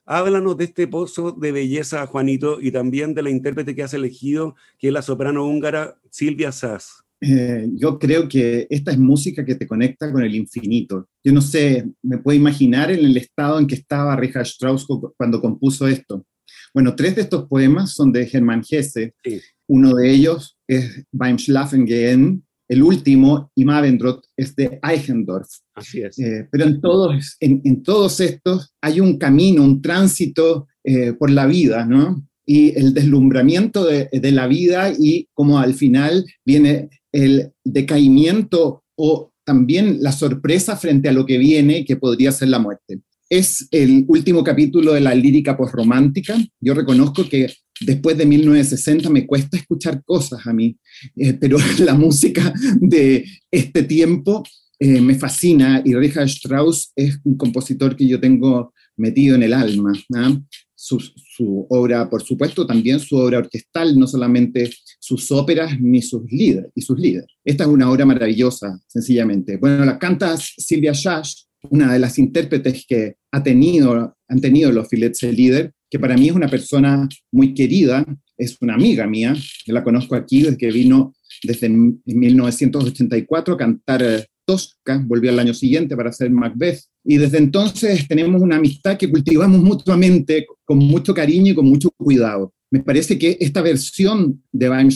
Háblanos 0.05 0.57
de 0.57 0.65
este 0.65 0.88
pozo 0.88 1.31
de 1.31 1.51
belleza, 1.51 2.07
Juanito, 2.07 2.59
y 2.59 2.71
también 2.71 3.13
de 3.13 3.21
la 3.21 3.29
intérprete 3.29 3.75
que 3.75 3.83
has 3.83 3.93
elegido, 3.93 4.55
que 4.79 4.88
es 4.88 4.93
la 4.93 5.03
soprano 5.03 5.45
húngara 5.45 5.99
Silvia 6.09 6.51
Sass. 6.51 7.03
Eh, 7.21 7.67
yo 7.73 7.99
creo 7.99 8.27
que 8.27 8.65
esta 8.69 8.91
es 8.91 8.97
música 8.97 9.43
que 9.43 9.55
te 9.55 9.67
conecta 9.67 10.12
con 10.12 10.23
el 10.23 10.33
infinito. 10.35 11.09
Yo 11.23 11.33
no 11.33 11.41
sé, 11.41 11.85
me 12.01 12.17
puedo 12.17 12.38
imaginar 12.38 12.91
en 12.91 13.05
el 13.05 13.17
estado 13.17 13.59
en 13.59 13.67
que 13.67 13.75
estaba 13.75 14.15
Richard 14.15 14.47
Strauss 14.47 14.88
cuando 15.17 15.41
compuso 15.41 15.88
esto. 15.88 16.25
Bueno, 16.73 16.95
tres 16.95 17.15
de 17.15 17.21
estos 17.23 17.47
poemas 17.47 17.93
son 17.93 18.12
de 18.12 18.29
Hermann 18.31 18.63
Hesse. 18.67 19.13
Sí. 19.23 19.41
Uno 19.67 19.93
de 19.93 20.12
ellos 20.12 20.57
es 20.67 21.03
Beim 21.12 21.38
Schlafen 21.38 21.85
gehen, 21.85 22.43
el 22.69 22.84
último, 22.84 23.51
Im 23.55 23.69
Abendrot, 23.71 24.23
es 24.38 24.55
de 24.55 24.79
Eichendorff. 24.84 25.49
Así 25.73 26.01
es. 26.01 26.17
Eh, 26.19 26.47
pero 26.51 26.65
en 26.65 26.79
todos, 26.79 27.36
en, 27.39 27.62
en 27.65 27.82
todos 27.82 28.19
estos 28.19 28.73
hay 28.79 28.99
un 28.99 29.17
camino, 29.17 29.63
un 29.63 29.82
tránsito 29.82 30.67
eh, 30.84 31.13
por 31.13 31.32
la 31.32 31.47
vida, 31.47 31.86
¿no? 31.86 32.23
Y 32.45 32.77
el 32.77 32.93
deslumbramiento 32.93 33.86
de, 33.86 34.10
de 34.12 34.32
la 34.32 34.47
vida 34.47 34.93
y 34.97 35.27
como 35.34 35.60
al 35.60 35.73
final 35.73 36.25
viene 36.45 36.89
el 37.12 37.51
decaimiento 37.63 38.84
o 38.95 39.32
también 39.43 39.97
la 40.01 40.12
sorpresa 40.12 40.75
frente 40.75 41.10
a 41.10 41.12
lo 41.12 41.25
que 41.25 41.39
viene, 41.39 41.86
que 41.86 41.95
podría 41.95 42.32
ser 42.32 42.49
la 42.49 42.60
muerte. 42.60 43.01
Es 43.29 43.67
el 43.71 44.05
último 44.08 44.43
capítulo 44.43 44.93
de 44.93 45.01
la 45.01 45.15
lírica 45.15 45.58
posromántica. 45.58 46.38
Yo 46.60 46.73
reconozco 46.73 47.27
que 47.27 47.51
después 47.82 48.18
de 48.18 48.26
1960 48.26 49.10
me 49.10 49.26
cuesta 49.26 49.58
escuchar 49.58 50.04
cosas 50.04 50.46
a 50.46 50.54
mí, 50.54 50.78
eh, 51.15 51.34
pero 51.34 51.58
la 51.80 51.96
música 51.96 52.54
de 52.80 53.26
este 53.52 53.84
tiempo 53.84 54.44
eh, 54.80 55.02
me 55.02 55.15
fascina 55.15 55.82
y 55.84 55.94
Richard 55.94 56.28
Strauss 56.28 56.92
es 56.96 57.20
un 57.26 57.36
compositor 57.36 57.96
que 57.96 58.08
yo 58.08 58.20
tengo 58.20 58.74
metido 58.96 59.36
en 59.36 59.44
el 59.44 59.54
alma. 59.54 59.94
¿ah? 60.15 60.39
Su, 60.76 61.68
obra, 61.70 62.10
por 62.10 62.24
supuesto, 62.24 62.65
también 62.65 63.00
su 63.00 63.18
obra 63.18 63.39
orquestal, 63.39 64.00
no 64.00 64.08
solamente 64.08 64.72
sus 65.00 65.30
óperas 65.32 65.80
ni 65.80 66.02
sus 66.02 66.24
líderes 66.32 66.72
y 66.74 66.82
sus 66.82 66.98
líderes. 66.98 67.28
Esta 67.44 67.65
es 67.65 67.70
una 67.70 67.92
obra 67.92 68.06
maravillosa, 68.06 68.80
sencillamente. 68.88 69.58
Bueno, 69.58 69.84
la 69.84 70.00
canta 70.00 70.38
Silvia 70.38 70.94
Shash, 70.94 71.44
una 71.70 71.92
de 71.92 72.00
las 72.00 72.18
intérpretes 72.18 72.86
que 72.88 73.15
ha 73.32 73.44
tenido, 73.44 74.15
han 74.28 74.42
tenido 74.42 74.72
los 74.72 74.88
Fillets 74.88 75.24
Líder, 75.24 75.74
que 75.89 75.99
para 75.99 76.15
mí 76.15 76.30
es 76.30 76.36
una 76.36 76.47
persona 76.47 77.08
muy 77.32 77.54
querida, 77.54 78.06
es 78.38 78.58
una 78.62 78.75
amiga 78.75 79.08
mía, 79.08 79.36
yo 79.65 79.73
la 79.73 79.84
conozco 79.84 80.15
aquí 80.15 80.41
desde 80.41 80.58
que 80.58 80.71
vino 80.71 81.13
desde 81.43 81.69
1984 81.69 83.54
a 83.54 83.58
cantar 83.58 84.25
Tosca, 84.45 85.04
volvió 85.06 85.30
al 85.30 85.39
año 85.39 85.54
siguiente 85.54 85.95
para 85.95 86.10
hacer 86.10 86.32
Macbeth, 86.32 86.82
y 87.04 87.17
desde 87.17 87.38
entonces 87.38 88.08
tenemos 88.08 88.41
una 88.41 88.58
amistad 88.58 88.97
que 88.97 89.10
cultivamos 89.10 89.62
mutuamente 89.62 90.47
con 90.65 90.80
mucho 90.80 91.13
cariño 91.13 91.52
y 91.52 91.56
con 91.56 91.65
mucho 91.65 91.91
cuidado. 91.91 92.54
Me 92.71 92.82
parece 92.82 93.17
que 93.17 93.38
esta 93.39 93.62
versión 93.62 94.43
de 94.52 94.69
Beim 94.69 94.89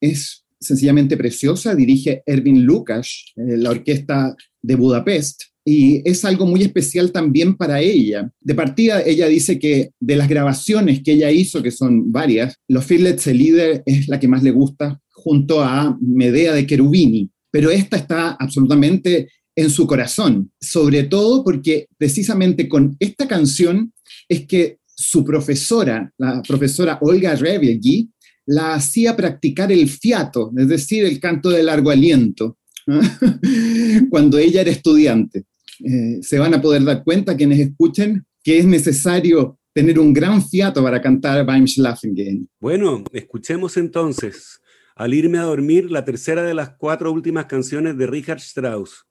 es 0.00 0.44
sencillamente 0.58 1.16
preciosa, 1.16 1.74
dirige 1.74 2.22
Erwin 2.26 2.64
Lukas, 2.64 3.32
eh, 3.36 3.56
la 3.56 3.70
orquesta 3.70 4.34
de 4.62 4.74
Budapest, 4.74 5.42
y 5.64 6.08
es 6.08 6.24
algo 6.24 6.46
muy 6.46 6.62
especial 6.62 7.12
también 7.12 7.56
para 7.56 7.80
ella. 7.80 8.30
De 8.40 8.54
partida, 8.54 9.02
ella 9.02 9.26
dice 9.26 9.58
que 9.58 9.90
de 10.00 10.16
las 10.16 10.28
grabaciones 10.28 11.02
que 11.02 11.12
ella 11.12 11.30
hizo, 11.30 11.62
que 11.62 11.70
son 11.70 12.10
varias, 12.10 12.56
Los 12.68 12.84
Fearless 12.84 13.26
Líder 13.26 13.82
es 13.86 14.08
la 14.08 14.18
que 14.18 14.28
más 14.28 14.42
le 14.42 14.50
gusta, 14.50 15.00
junto 15.10 15.62
a 15.62 15.96
Medea 16.00 16.54
de 16.54 16.66
Cherubini, 16.66 17.30
pero 17.50 17.70
esta 17.70 17.96
está 17.96 18.36
absolutamente 18.38 19.28
en 19.54 19.70
su 19.70 19.86
corazón, 19.86 20.50
sobre 20.60 21.04
todo 21.04 21.44
porque 21.44 21.86
precisamente 21.98 22.68
con 22.68 22.96
esta 22.98 23.28
canción 23.28 23.92
es 24.28 24.46
que 24.46 24.78
su 24.94 25.24
profesora, 25.24 26.12
la 26.18 26.42
profesora 26.42 26.98
Olga 27.02 27.34
Reviegi, 27.34 28.10
la 28.46 28.74
hacía 28.74 29.16
practicar 29.16 29.70
el 29.70 29.88
fiato, 29.88 30.52
es 30.56 30.68
decir, 30.68 31.04
el 31.04 31.20
canto 31.20 31.50
de 31.50 31.62
largo 31.62 31.90
aliento, 31.90 32.58
cuando 34.10 34.38
ella 34.38 34.62
era 34.62 34.70
estudiante. 34.70 35.44
Eh, 35.84 36.18
se 36.22 36.38
van 36.38 36.54
a 36.54 36.60
poder 36.60 36.84
dar 36.84 37.02
cuenta 37.04 37.36
quienes 37.36 37.58
escuchen 37.58 38.24
que 38.42 38.58
es 38.58 38.64
necesario 38.64 39.58
tener 39.72 39.98
un 39.98 40.12
gran 40.12 40.42
fiato 40.42 40.82
para 40.82 41.00
cantar 41.00 41.44
Beim 41.46 41.66
Schlafen 41.66 42.14
gehen. 42.14 42.48
Bueno, 42.58 43.04
escuchemos 43.12 43.76
entonces, 43.76 44.60
al 44.96 45.14
irme 45.14 45.38
a 45.38 45.42
dormir, 45.42 45.90
la 45.90 46.04
tercera 46.04 46.42
de 46.42 46.54
las 46.54 46.70
cuatro 46.76 47.12
últimas 47.12 47.46
canciones 47.46 47.96
de 47.96 48.06
Richard 48.06 48.38
Strauss. 48.38 49.06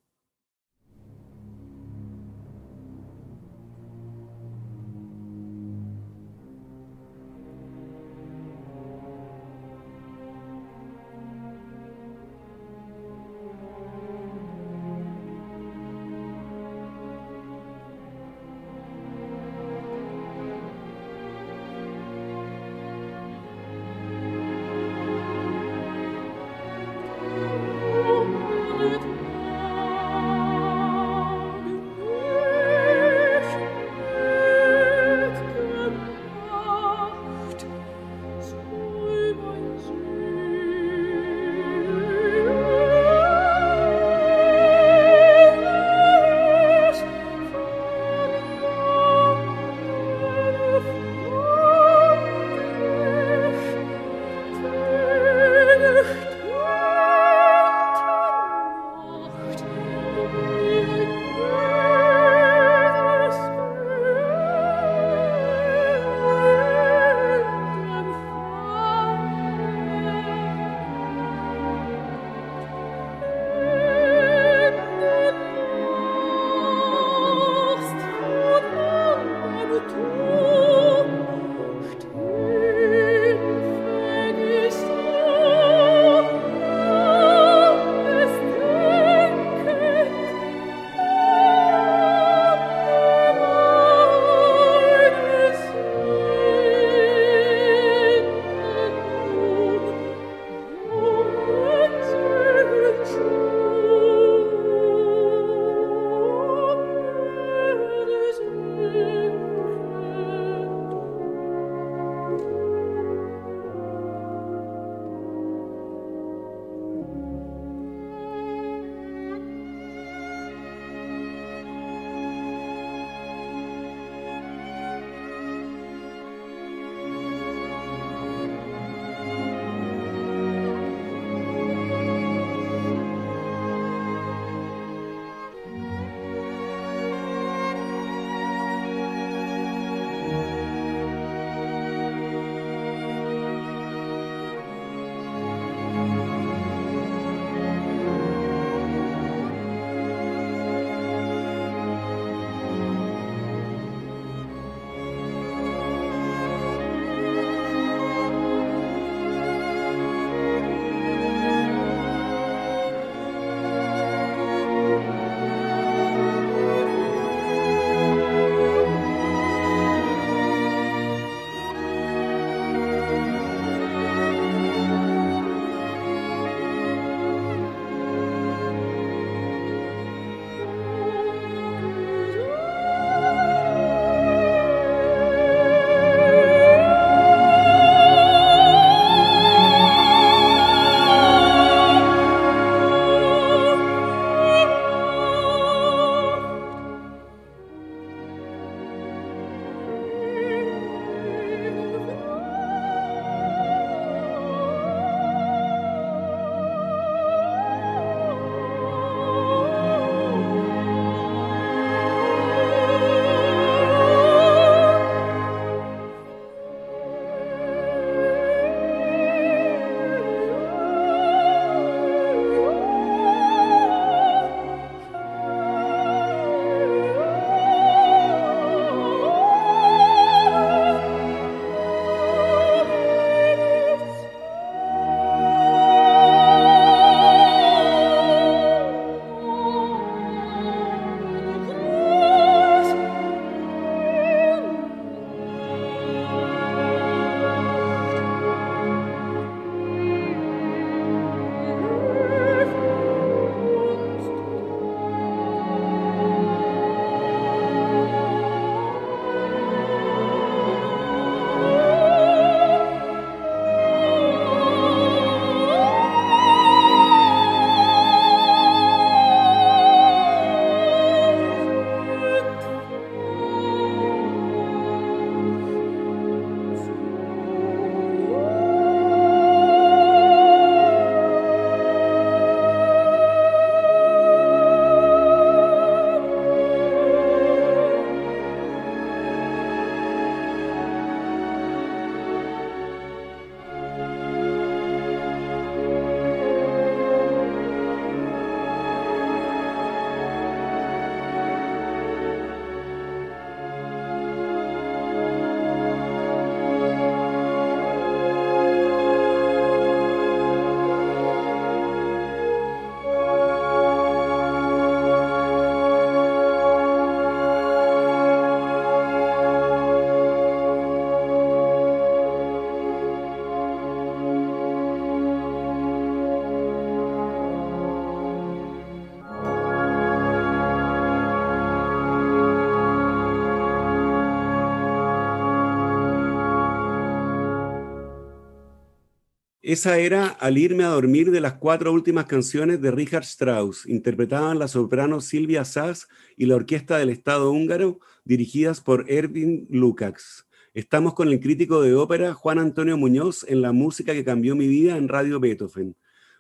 Esa 339.70 340.00
era 340.00 340.30
Al 340.30 340.58
irme 340.58 340.84
a 340.84 340.88
dormir 340.88 341.30
de 341.30 341.42
las 341.42 341.54
cuatro 341.54 341.94
últimas 341.94 342.26
canciones 342.26 342.82
de 342.82 342.90
Richard 342.90 343.22
Strauss, 343.22 343.86
interpretaban 343.86 344.58
la 344.58 344.68
soprano 344.68 345.22
Silvia 345.22 345.64
Sass 345.64 346.08
y 346.36 346.48
la 346.48 346.56
orquesta 346.56 346.98
del 346.98 347.10
Estado 347.10 347.52
húngaro, 347.52 348.00
dirigidas 348.26 348.82
por 348.82 349.06
Erwin 349.12 349.68
Lukács. 349.70 350.48
Estamos 350.74 351.14
con 351.14 351.28
el 351.28 351.40
crítico 351.40 351.84
de 351.84 351.94
ópera 351.94 352.34
Juan 352.34 352.58
Antonio 352.58 352.98
Muñoz 352.98 353.46
en 353.48 353.62
la 353.62 353.72
música 353.72 354.14
que 354.14 354.26
cambió 354.26 354.56
mi 354.56 354.68
vida 354.68 354.98
en 354.98 355.08
Radio 355.08 355.40
Beethoven. 355.40 355.96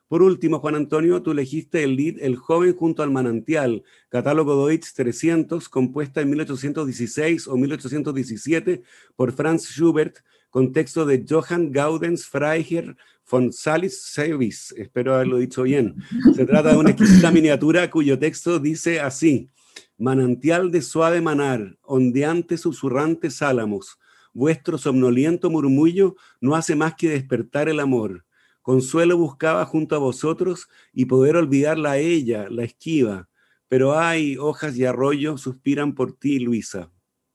Por 0.07 0.23
último, 0.23 0.57
Juan 0.57 0.73
Antonio, 0.73 1.21
tú 1.21 1.29
elegiste 1.29 1.83
el 1.83 1.97
lead 1.97 2.15
El 2.19 2.35
joven 2.35 2.75
junto 2.75 3.03
al 3.03 3.11
manantial, 3.11 3.83
catálogo 4.09 4.67
Deutsch 4.67 4.95
300, 4.95 5.69
compuesta 5.69 6.21
en 6.21 6.31
1816 6.31 7.47
o 7.47 7.57
1817 7.57 8.81
por 9.15 9.33
Franz 9.33 9.69
Schubert, 9.69 10.17
con 10.49 10.73
texto 10.73 11.05
de 11.05 11.25
Johann 11.27 11.71
Gaudens 11.71 12.25
Freiherr 12.25 12.95
von 13.29 13.51
Salis-Sevis. 13.51 14.73
Espero 14.77 15.15
haberlo 15.15 15.37
dicho 15.37 15.63
bien. 15.63 15.95
Se 16.35 16.45
trata 16.45 16.71
de 16.71 16.77
una 16.77 16.91
exquisita 16.91 17.31
miniatura 17.31 17.89
cuyo 17.89 18.17
texto 18.17 18.59
dice 18.59 18.99
así: 18.99 19.49
Manantial 19.97 20.71
de 20.71 20.81
suave 20.81 21.21
manar, 21.21 21.77
ondeantes 21.81 22.61
susurrantes 22.61 23.41
álamos, 23.41 23.99
vuestro 24.33 24.77
somnoliento 24.77 25.49
murmullo 25.49 26.15
no 26.41 26.55
hace 26.55 26.75
más 26.75 26.95
que 26.95 27.09
despertar 27.09 27.69
el 27.69 27.79
amor. 27.79 28.25
Consuelo 28.61 29.17
buscaba 29.17 29.65
junto 29.65 29.95
a 29.95 29.99
vosotros 29.99 30.67
y 30.93 31.05
poder 31.05 31.37
olvidarla 31.37 31.91
a 31.93 31.97
ella, 31.97 32.47
la 32.49 32.63
esquiva. 32.63 33.29
Pero 33.67 33.97
hay 33.97 34.35
hojas 34.37 34.75
y 34.77 34.85
arroyos 34.85 35.41
suspiran 35.41 35.93
por 35.93 36.13
ti, 36.13 36.39
Luisa. 36.39 36.91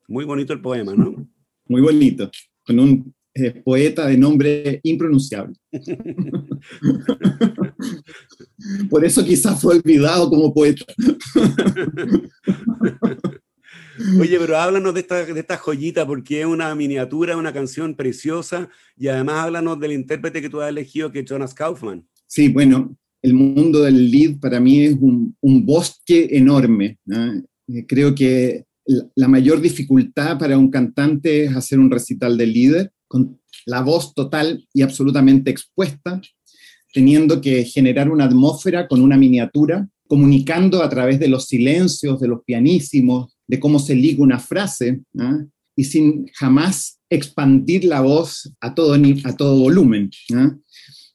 Muy 0.07 0.25
bonito 0.25 0.53
el 0.53 0.61
poema, 0.61 0.95
¿no? 0.95 1.27
Muy 1.67 1.81
bonito 1.81 2.31
con 2.65 2.79
un 2.79 3.13
eh, 3.35 3.61
poeta 3.65 4.07
de 4.07 4.17
nombre 4.17 4.79
impronunciable. 4.85 5.57
Por 8.89 9.05
eso 9.05 9.25
quizás 9.25 9.61
fue 9.61 9.77
olvidado 9.77 10.31
como 10.31 10.55
poeta. 10.55 10.85
Oye, 14.21 14.39
pero 14.39 14.57
háblanos 14.57 14.95
de 14.95 15.01
esta, 15.01 15.25
de 15.25 15.41
esta 15.41 15.57
joyita, 15.57 16.07
porque 16.07 16.41
es 16.41 16.47
una 16.47 16.75
miniatura, 16.75 17.37
una 17.37 17.53
canción 17.53 17.95
preciosa, 17.95 18.69
y 18.97 19.09
además 19.09 19.37
háblanos 19.37 19.79
del 19.79 19.93
intérprete 19.93 20.43
que 20.43 20.49
tú 20.49 20.61
has 20.61 20.69
elegido, 20.69 21.13
que 21.13 21.21
es 21.21 21.25
Jonas 21.25 21.55
Kaufman. 21.55 22.07
Sí, 22.27 22.49
bueno, 22.49 22.97
el 23.23 23.35
mundo 23.35 23.83
del 23.83 24.11
lead 24.11 24.39
para 24.41 24.61
mí 24.61 24.85
es 24.85 24.97
un, 25.01 25.37
un 25.41 25.65
bosque 25.65 26.29
enorme. 26.33 26.99
¿no? 27.05 27.43
Eh, 27.69 27.87
Creo 27.87 28.15
que 28.15 28.65
la 28.87 29.29
mayor 29.29 29.61
dificultad 29.61 30.39
para 30.39 30.59
un 30.59 30.71
cantante 30.71 31.45
es 31.45 31.57
hacer 31.57 31.79
un 31.79 31.91
recital 31.91 32.37
de 32.37 32.47
líder 32.47 32.93
con 33.09 33.41
la 33.67 33.81
voz 33.81 34.15
total 34.15 34.67
y 34.75 34.83
absolutamente 34.83 35.51
expuesta, 35.51 36.21
teniendo 36.93 37.41
que 37.41 37.65
generar 37.65 38.11
una 38.11 38.25
atmósfera 38.25 38.87
con 38.87 39.01
una 39.01 39.17
miniatura, 39.17 39.89
comunicando 40.07 40.83
a 40.83 40.91
través 40.91 41.19
de 41.19 41.29
los 41.29 41.47
silencios, 41.47 42.21
de 42.21 42.29
los 42.29 42.43
pianísimos, 42.45 43.35
de 43.47 43.59
cómo 43.59 43.79
se 43.79 43.95
liga 43.95 44.23
una 44.23 44.39
frase, 44.39 45.01
¿ah? 45.19 45.45
y 45.77 45.85
sin 45.85 46.27
jamás 46.35 47.01
expandir 47.11 47.85
la 47.85 48.01
voz 48.01 48.53
a 48.61 48.75
todo, 48.75 48.95
a 48.95 49.37
todo 49.37 49.59
volumen. 49.59 50.11
¿ah? 50.35 50.55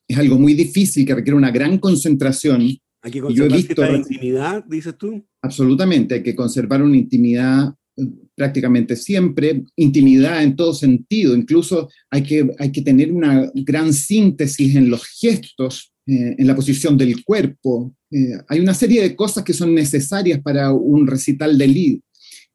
Es 0.07 0.17
algo 0.17 0.39
muy 0.39 0.53
difícil 0.53 1.05
que 1.05 1.15
requiere 1.15 1.37
una 1.37 1.51
gran 1.51 1.77
concentración 1.77 2.79
Aquí 3.01 3.19
Yo 3.19 3.45
he 3.45 3.47
visto- 3.47 3.75
cierta 3.75 3.95
intimidad, 3.95 4.63
dices 4.65 4.97
tú. 4.97 5.25
Absolutamente, 5.41 6.15
hay 6.15 6.23
que 6.23 6.35
conservar 6.35 6.81
una 6.81 6.97
intimidad 6.97 7.73
eh, 7.95 8.03
prácticamente 8.35 8.95
siempre, 8.95 9.63
intimidad 9.75 10.43
en 10.43 10.55
todo 10.55 10.73
sentido, 10.73 11.35
incluso 11.35 11.89
hay 12.09 12.23
que, 12.23 12.49
hay 12.57 12.71
que 12.71 12.81
tener 12.81 13.11
una 13.11 13.51
gran 13.53 13.93
síntesis 13.93 14.75
en 14.75 14.89
los 14.89 15.05
gestos, 15.05 15.91
eh, 16.07 16.35
en 16.37 16.47
la 16.47 16.55
posición 16.55 16.97
del 16.97 17.23
cuerpo. 17.23 17.93
Eh, 18.09 18.33
hay 18.47 18.59
una 18.59 18.73
serie 18.73 19.01
de 19.01 19.15
cosas 19.15 19.43
que 19.43 19.53
son 19.53 19.75
necesarias 19.75 20.41
para 20.41 20.71
un 20.71 21.05
recital 21.05 21.57
de 21.57 21.67
lead. 21.67 21.99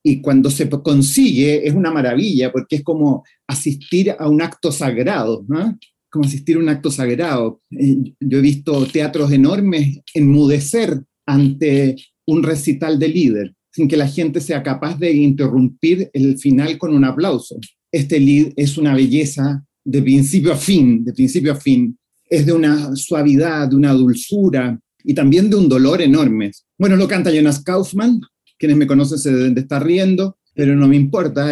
Y 0.02 0.20
cuando 0.20 0.50
se 0.50 0.68
consigue 0.68 1.66
es 1.66 1.72
una 1.74 1.90
maravilla, 1.90 2.50
porque 2.50 2.76
es 2.76 2.82
como 2.82 3.24
asistir 3.46 4.14
a 4.18 4.28
un 4.28 4.42
acto 4.42 4.72
sagrado, 4.72 5.44
¿no? 5.48 5.78
como 6.10 6.26
asistir 6.26 6.56
a 6.56 6.60
un 6.60 6.68
acto 6.68 6.90
sagrado. 6.90 7.60
Eh, 7.70 8.14
yo 8.20 8.38
he 8.38 8.40
visto 8.42 8.86
teatros 8.86 9.32
enormes 9.32 9.98
enmudecer 10.14 11.02
ante 11.26 11.96
un 12.26 12.42
recital 12.42 12.98
de 12.98 13.08
líder, 13.08 13.54
sin 13.72 13.88
que 13.88 13.96
la 13.96 14.08
gente 14.08 14.40
sea 14.40 14.62
capaz 14.62 14.98
de 14.98 15.12
interrumpir 15.12 16.10
el 16.12 16.38
final 16.38 16.78
con 16.78 16.94
un 16.94 17.04
aplauso. 17.04 17.56
Este 17.90 18.18
lead 18.20 18.52
es 18.56 18.78
una 18.78 18.94
belleza 18.94 19.64
de 19.84 20.02
principio 20.02 20.52
a 20.52 20.56
fin, 20.56 21.04
de 21.04 21.12
principio 21.12 21.52
a 21.52 21.56
fin. 21.56 21.96
Es 22.28 22.46
de 22.46 22.52
una 22.52 22.96
suavidad, 22.96 23.68
de 23.68 23.76
una 23.76 23.92
dulzura 23.92 24.78
y 25.04 25.14
también 25.14 25.50
de 25.50 25.56
un 25.56 25.68
dolor 25.68 26.00
enorme. 26.00 26.50
Bueno, 26.78 26.96
lo 26.96 27.06
canta 27.06 27.30
Jonas 27.30 27.62
Kaufmann, 27.62 28.20
quienes 28.58 28.76
me 28.76 28.87
conocen 28.87 29.18
se 29.18 29.32
deben 29.32 29.54
de 29.54 29.60
estar 29.60 29.84
riendo, 29.84 30.38
pero 30.54 30.74
no 30.74 30.88
me 30.88 30.96
importa, 30.96 31.50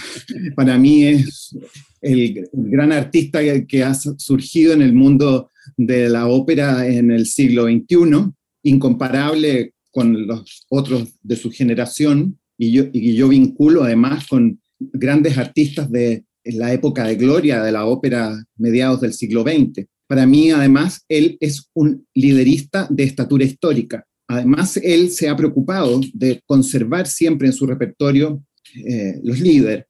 para 0.56 0.78
mí 0.78 1.04
es 1.04 1.56
el, 2.00 2.48
gran 2.52 2.92
artista 2.92 3.40
que 3.66 3.82
ha 3.82 3.94
surgido 3.94 4.72
en 4.72 4.82
el 4.82 4.92
mundo 4.92 5.50
de 5.76 6.08
la 6.08 6.28
ópera 6.28 6.86
en 6.86 7.10
el 7.10 7.26
siglo 7.26 7.64
XXI, 7.64 8.30
incomparable 8.62 9.73
con 9.94 10.26
los 10.26 10.66
otros 10.68 11.14
de 11.22 11.36
su 11.36 11.50
generación, 11.50 12.38
y 12.58 12.72
yo, 12.72 12.84
y 12.92 13.14
yo 13.14 13.28
vinculo 13.28 13.84
además 13.84 14.26
con 14.26 14.60
grandes 14.78 15.38
artistas 15.38 15.90
de 15.90 16.24
la 16.44 16.72
época 16.72 17.06
de 17.06 17.16
gloria 17.16 17.62
de 17.62 17.72
la 17.72 17.86
ópera 17.86 18.44
mediados 18.56 19.00
del 19.00 19.14
siglo 19.14 19.42
XX. 19.42 19.86
Para 20.06 20.26
mí, 20.26 20.50
además, 20.50 21.04
él 21.08 21.38
es 21.40 21.70
un 21.72 22.06
liderista 22.14 22.86
de 22.90 23.04
estatura 23.04 23.44
histórica. 23.44 24.04
Además, 24.28 24.76
él 24.82 25.10
se 25.10 25.28
ha 25.28 25.36
preocupado 25.36 26.00
de 26.12 26.42
conservar 26.46 27.06
siempre 27.06 27.46
en 27.46 27.52
su 27.52 27.66
repertorio 27.66 28.42
eh, 28.86 29.20
los 29.22 29.40
líderes 29.40 29.84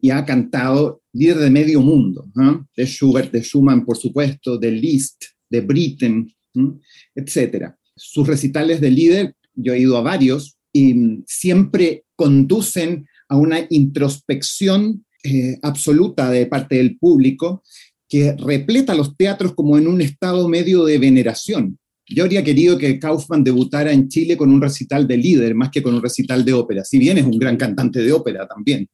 y 0.00 0.10
ha 0.10 0.24
cantado 0.24 1.02
líder 1.12 1.38
de 1.38 1.50
medio 1.50 1.80
mundo, 1.80 2.26
¿no? 2.34 2.68
de 2.76 2.86
Schubert, 2.86 3.32
de 3.32 3.42
Schumann, 3.42 3.84
por 3.84 3.96
supuesto, 3.96 4.58
de 4.58 4.70
Liszt, 4.70 5.24
de 5.50 5.60
Britten, 5.60 6.32
¿no? 6.54 6.80
etcétera. 7.14 7.76
Sus 7.96 8.26
recitales 8.26 8.80
de 8.80 8.90
líder, 8.90 9.34
yo 9.54 9.72
he 9.72 9.80
ido 9.80 9.96
a 9.96 10.02
varios, 10.02 10.56
y 10.72 10.94
mm, 10.94 11.24
siempre 11.26 12.04
conducen 12.16 13.06
a 13.28 13.36
una 13.36 13.60
introspección 13.70 15.04
eh, 15.22 15.58
absoluta 15.62 16.30
de 16.30 16.46
parte 16.46 16.76
del 16.76 16.98
público 16.98 17.62
que 18.08 18.32
repleta 18.38 18.94
los 18.94 19.16
teatros 19.16 19.54
como 19.54 19.78
en 19.78 19.88
un 19.88 20.00
estado 20.00 20.48
medio 20.48 20.84
de 20.84 20.98
veneración. 20.98 21.78
Yo 22.06 22.24
habría 22.24 22.44
querido 22.44 22.76
que 22.76 22.98
Kaufman 22.98 23.42
debutara 23.42 23.90
en 23.90 24.08
Chile 24.08 24.36
con 24.36 24.50
un 24.50 24.60
recital 24.60 25.08
de 25.08 25.16
líder 25.16 25.54
más 25.54 25.70
que 25.70 25.82
con 25.82 25.94
un 25.94 26.02
recital 26.02 26.44
de 26.44 26.52
ópera, 26.52 26.84
si 26.84 26.98
bien 26.98 27.16
es 27.16 27.24
un 27.24 27.38
gran 27.38 27.56
cantante 27.56 28.00
de 28.00 28.12
ópera 28.12 28.46
también. 28.46 28.86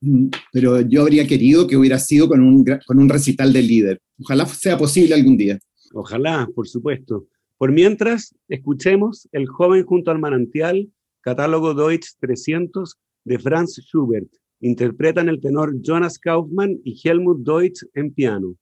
Mm, 0.00 0.26
pero 0.52 0.80
yo 0.80 1.02
habría 1.02 1.26
querido 1.26 1.66
que 1.66 1.76
hubiera 1.76 1.98
sido 1.98 2.28
con 2.28 2.40
un, 2.40 2.64
con 2.84 2.98
un 2.98 3.08
recital 3.08 3.52
de 3.52 3.62
líder. 3.62 4.00
Ojalá 4.20 4.46
sea 4.46 4.76
posible 4.76 5.14
algún 5.14 5.36
día. 5.36 5.58
Ojalá, 5.94 6.48
por 6.54 6.66
supuesto. 6.66 7.28
Por 7.58 7.72
mientras, 7.72 8.34
escuchemos 8.48 9.28
El 9.32 9.46
joven 9.46 9.84
junto 9.86 10.10
al 10.10 10.18
manantial, 10.18 10.90
catálogo 11.22 11.72
Deutsch 11.72 12.10
300 12.20 12.98
de 13.24 13.38
Franz 13.38 13.80
Schubert. 13.80 14.28
Interpretan 14.60 15.30
el 15.30 15.40
tenor 15.40 15.74
Jonas 15.80 16.18
Kaufmann 16.18 16.78
y 16.84 17.00
Helmut 17.02 17.38
Deutsch 17.46 17.82
en 17.94 18.12
piano. 18.12 18.56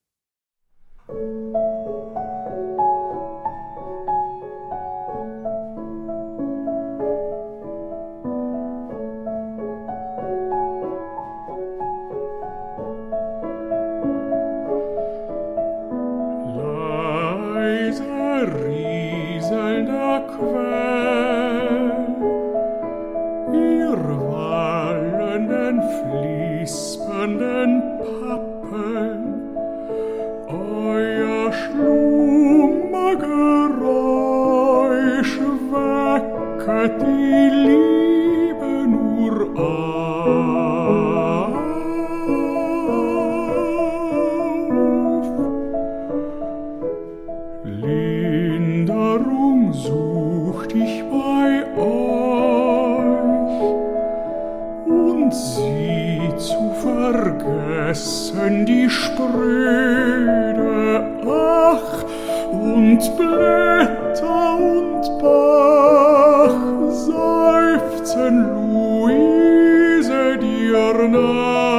Und 63.07 63.17
Blätter 63.17 64.57
und 64.57 65.19
Bach 65.21 66.49
seufzen 66.91 68.35
Luise 68.73 70.37
dir 70.37 71.07
nach. 71.07 71.74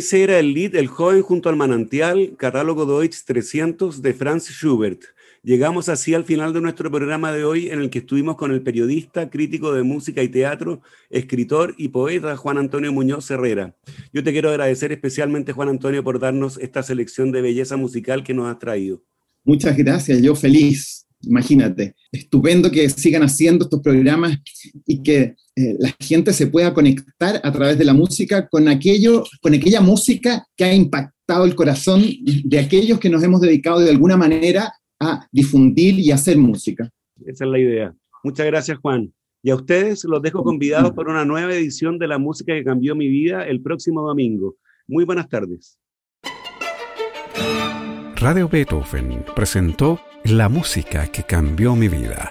Ese 0.00 0.22
era 0.22 0.38
el 0.38 0.54
lead 0.54 0.76
El 0.76 0.86
joven 0.86 1.20
junto 1.20 1.50
al 1.50 1.56
manantial, 1.56 2.34
catálogo 2.38 2.86
Deutsch 2.86 3.18
300 3.26 4.00
de 4.00 4.14
Franz 4.14 4.48
Schubert. 4.48 5.02
Llegamos 5.42 5.90
así 5.90 6.14
al 6.14 6.24
final 6.24 6.54
de 6.54 6.62
nuestro 6.62 6.90
programa 6.90 7.32
de 7.32 7.44
hoy 7.44 7.68
en 7.68 7.82
el 7.82 7.90
que 7.90 7.98
estuvimos 7.98 8.36
con 8.36 8.50
el 8.50 8.62
periodista, 8.62 9.28
crítico 9.28 9.74
de 9.74 9.82
música 9.82 10.22
y 10.22 10.30
teatro, 10.30 10.80
escritor 11.10 11.74
y 11.76 11.88
poeta 11.88 12.34
Juan 12.38 12.56
Antonio 12.56 12.90
Muñoz 12.94 13.30
Herrera. 13.30 13.76
Yo 14.10 14.24
te 14.24 14.32
quiero 14.32 14.48
agradecer 14.48 14.90
especialmente, 14.90 15.52
Juan 15.52 15.68
Antonio, 15.68 16.02
por 16.02 16.18
darnos 16.18 16.56
esta 16.56 16.82
selección 16.82 17.30
de 17.30 17.42
belleza 17.42 17.76
musical 17.76 18.24
que 18.24 18.32
nos 18.32 18.50
has 18.50 18.58
traído. 18.58 19.04
Muchas 19.44 19.76
gracias, 19.76 20.22
yo 20.22 20.34
feliz, 20.34 21.06
imagínate. 21.20 21.94
Estupendo 22.10 22.70
que 22.70 22.88
sigan 22.88 23.22
haciendo 23.22 23.66
estos 23.66 23.82
programas 23.82 24.38
y 24.86 25.02
que 25.02 25.34
eh, 25.60 25.76
la 25.78 25.94
gente 26.00 26.32
se 26.32 26.46
pueda 26.46 26.72
conectar 26.72 27.40
a 27.42 27.52
través 27.52 27.76
de 27.76 27.84
la 27.84 27.92
música 27.92 28.48
con 28.48 28.68
aquello, 28.68 29.24
con 29.42 29.52
aquella 29.52 29.80
música 29.80 30.46
que 30.56 30.64
ha 30.64 30.74
impactado 30.74 31.44
el 31.44 31.54
corazón 31.54 32.02
de 32.44 32.58
aquellos 32.58 32.98
que 32.98 33.10
nos 33.10 33.22
hemos 33.22 33.40
dedicado 33.40 33.80
de 33.80 33.90
alguna 33.90 34.16
manera 34.16 34.72
a 34.98 35.26
difundir 35.30 35.98
y 35.98 36.10
hacer 36.10 36.38
música. 36.38 36.88
Esa 37.26 37.44
es 37.44 37.50
la 37.50 37.58
idea. 37.58 37.94
Muchas 38.24 38.46
gracias, 38.46 38.78
Juan. 38.78 39.12
Y 39.42 39.50
a 39.50 39.56
ustedes 39.56 40.04
los 40.04 40.22
dejo 40.22 40.42
convidados 40.42 40.92
por 40.92 41.08
una 41.08 41.24
nueva 41.24 41.52
edición 41.54 41.98
de 41.98 42.08
La 42.08 42.18
Música 42.18 42.54
que 42.54 42.64
Cambió 42.64 42.94
Mi 42.94 43.08
Vida 43.08 43.46
el 43.46 43.62
próximo 43.62 44.02
domingo. 44.02 44.56
Muy 44.86 45.04
buenas 45.04 45.28
tardes. 45.28 45.78
Radio 48.16 48.48
Beethoven 48.48 49.24
presentó 49.34 49.98
La 50.24 50.50
música 50.50 51.06
que 51.10 51.22
cambió 51.22 51.74
mi 51.74 51.88
vida, 51.88 52.30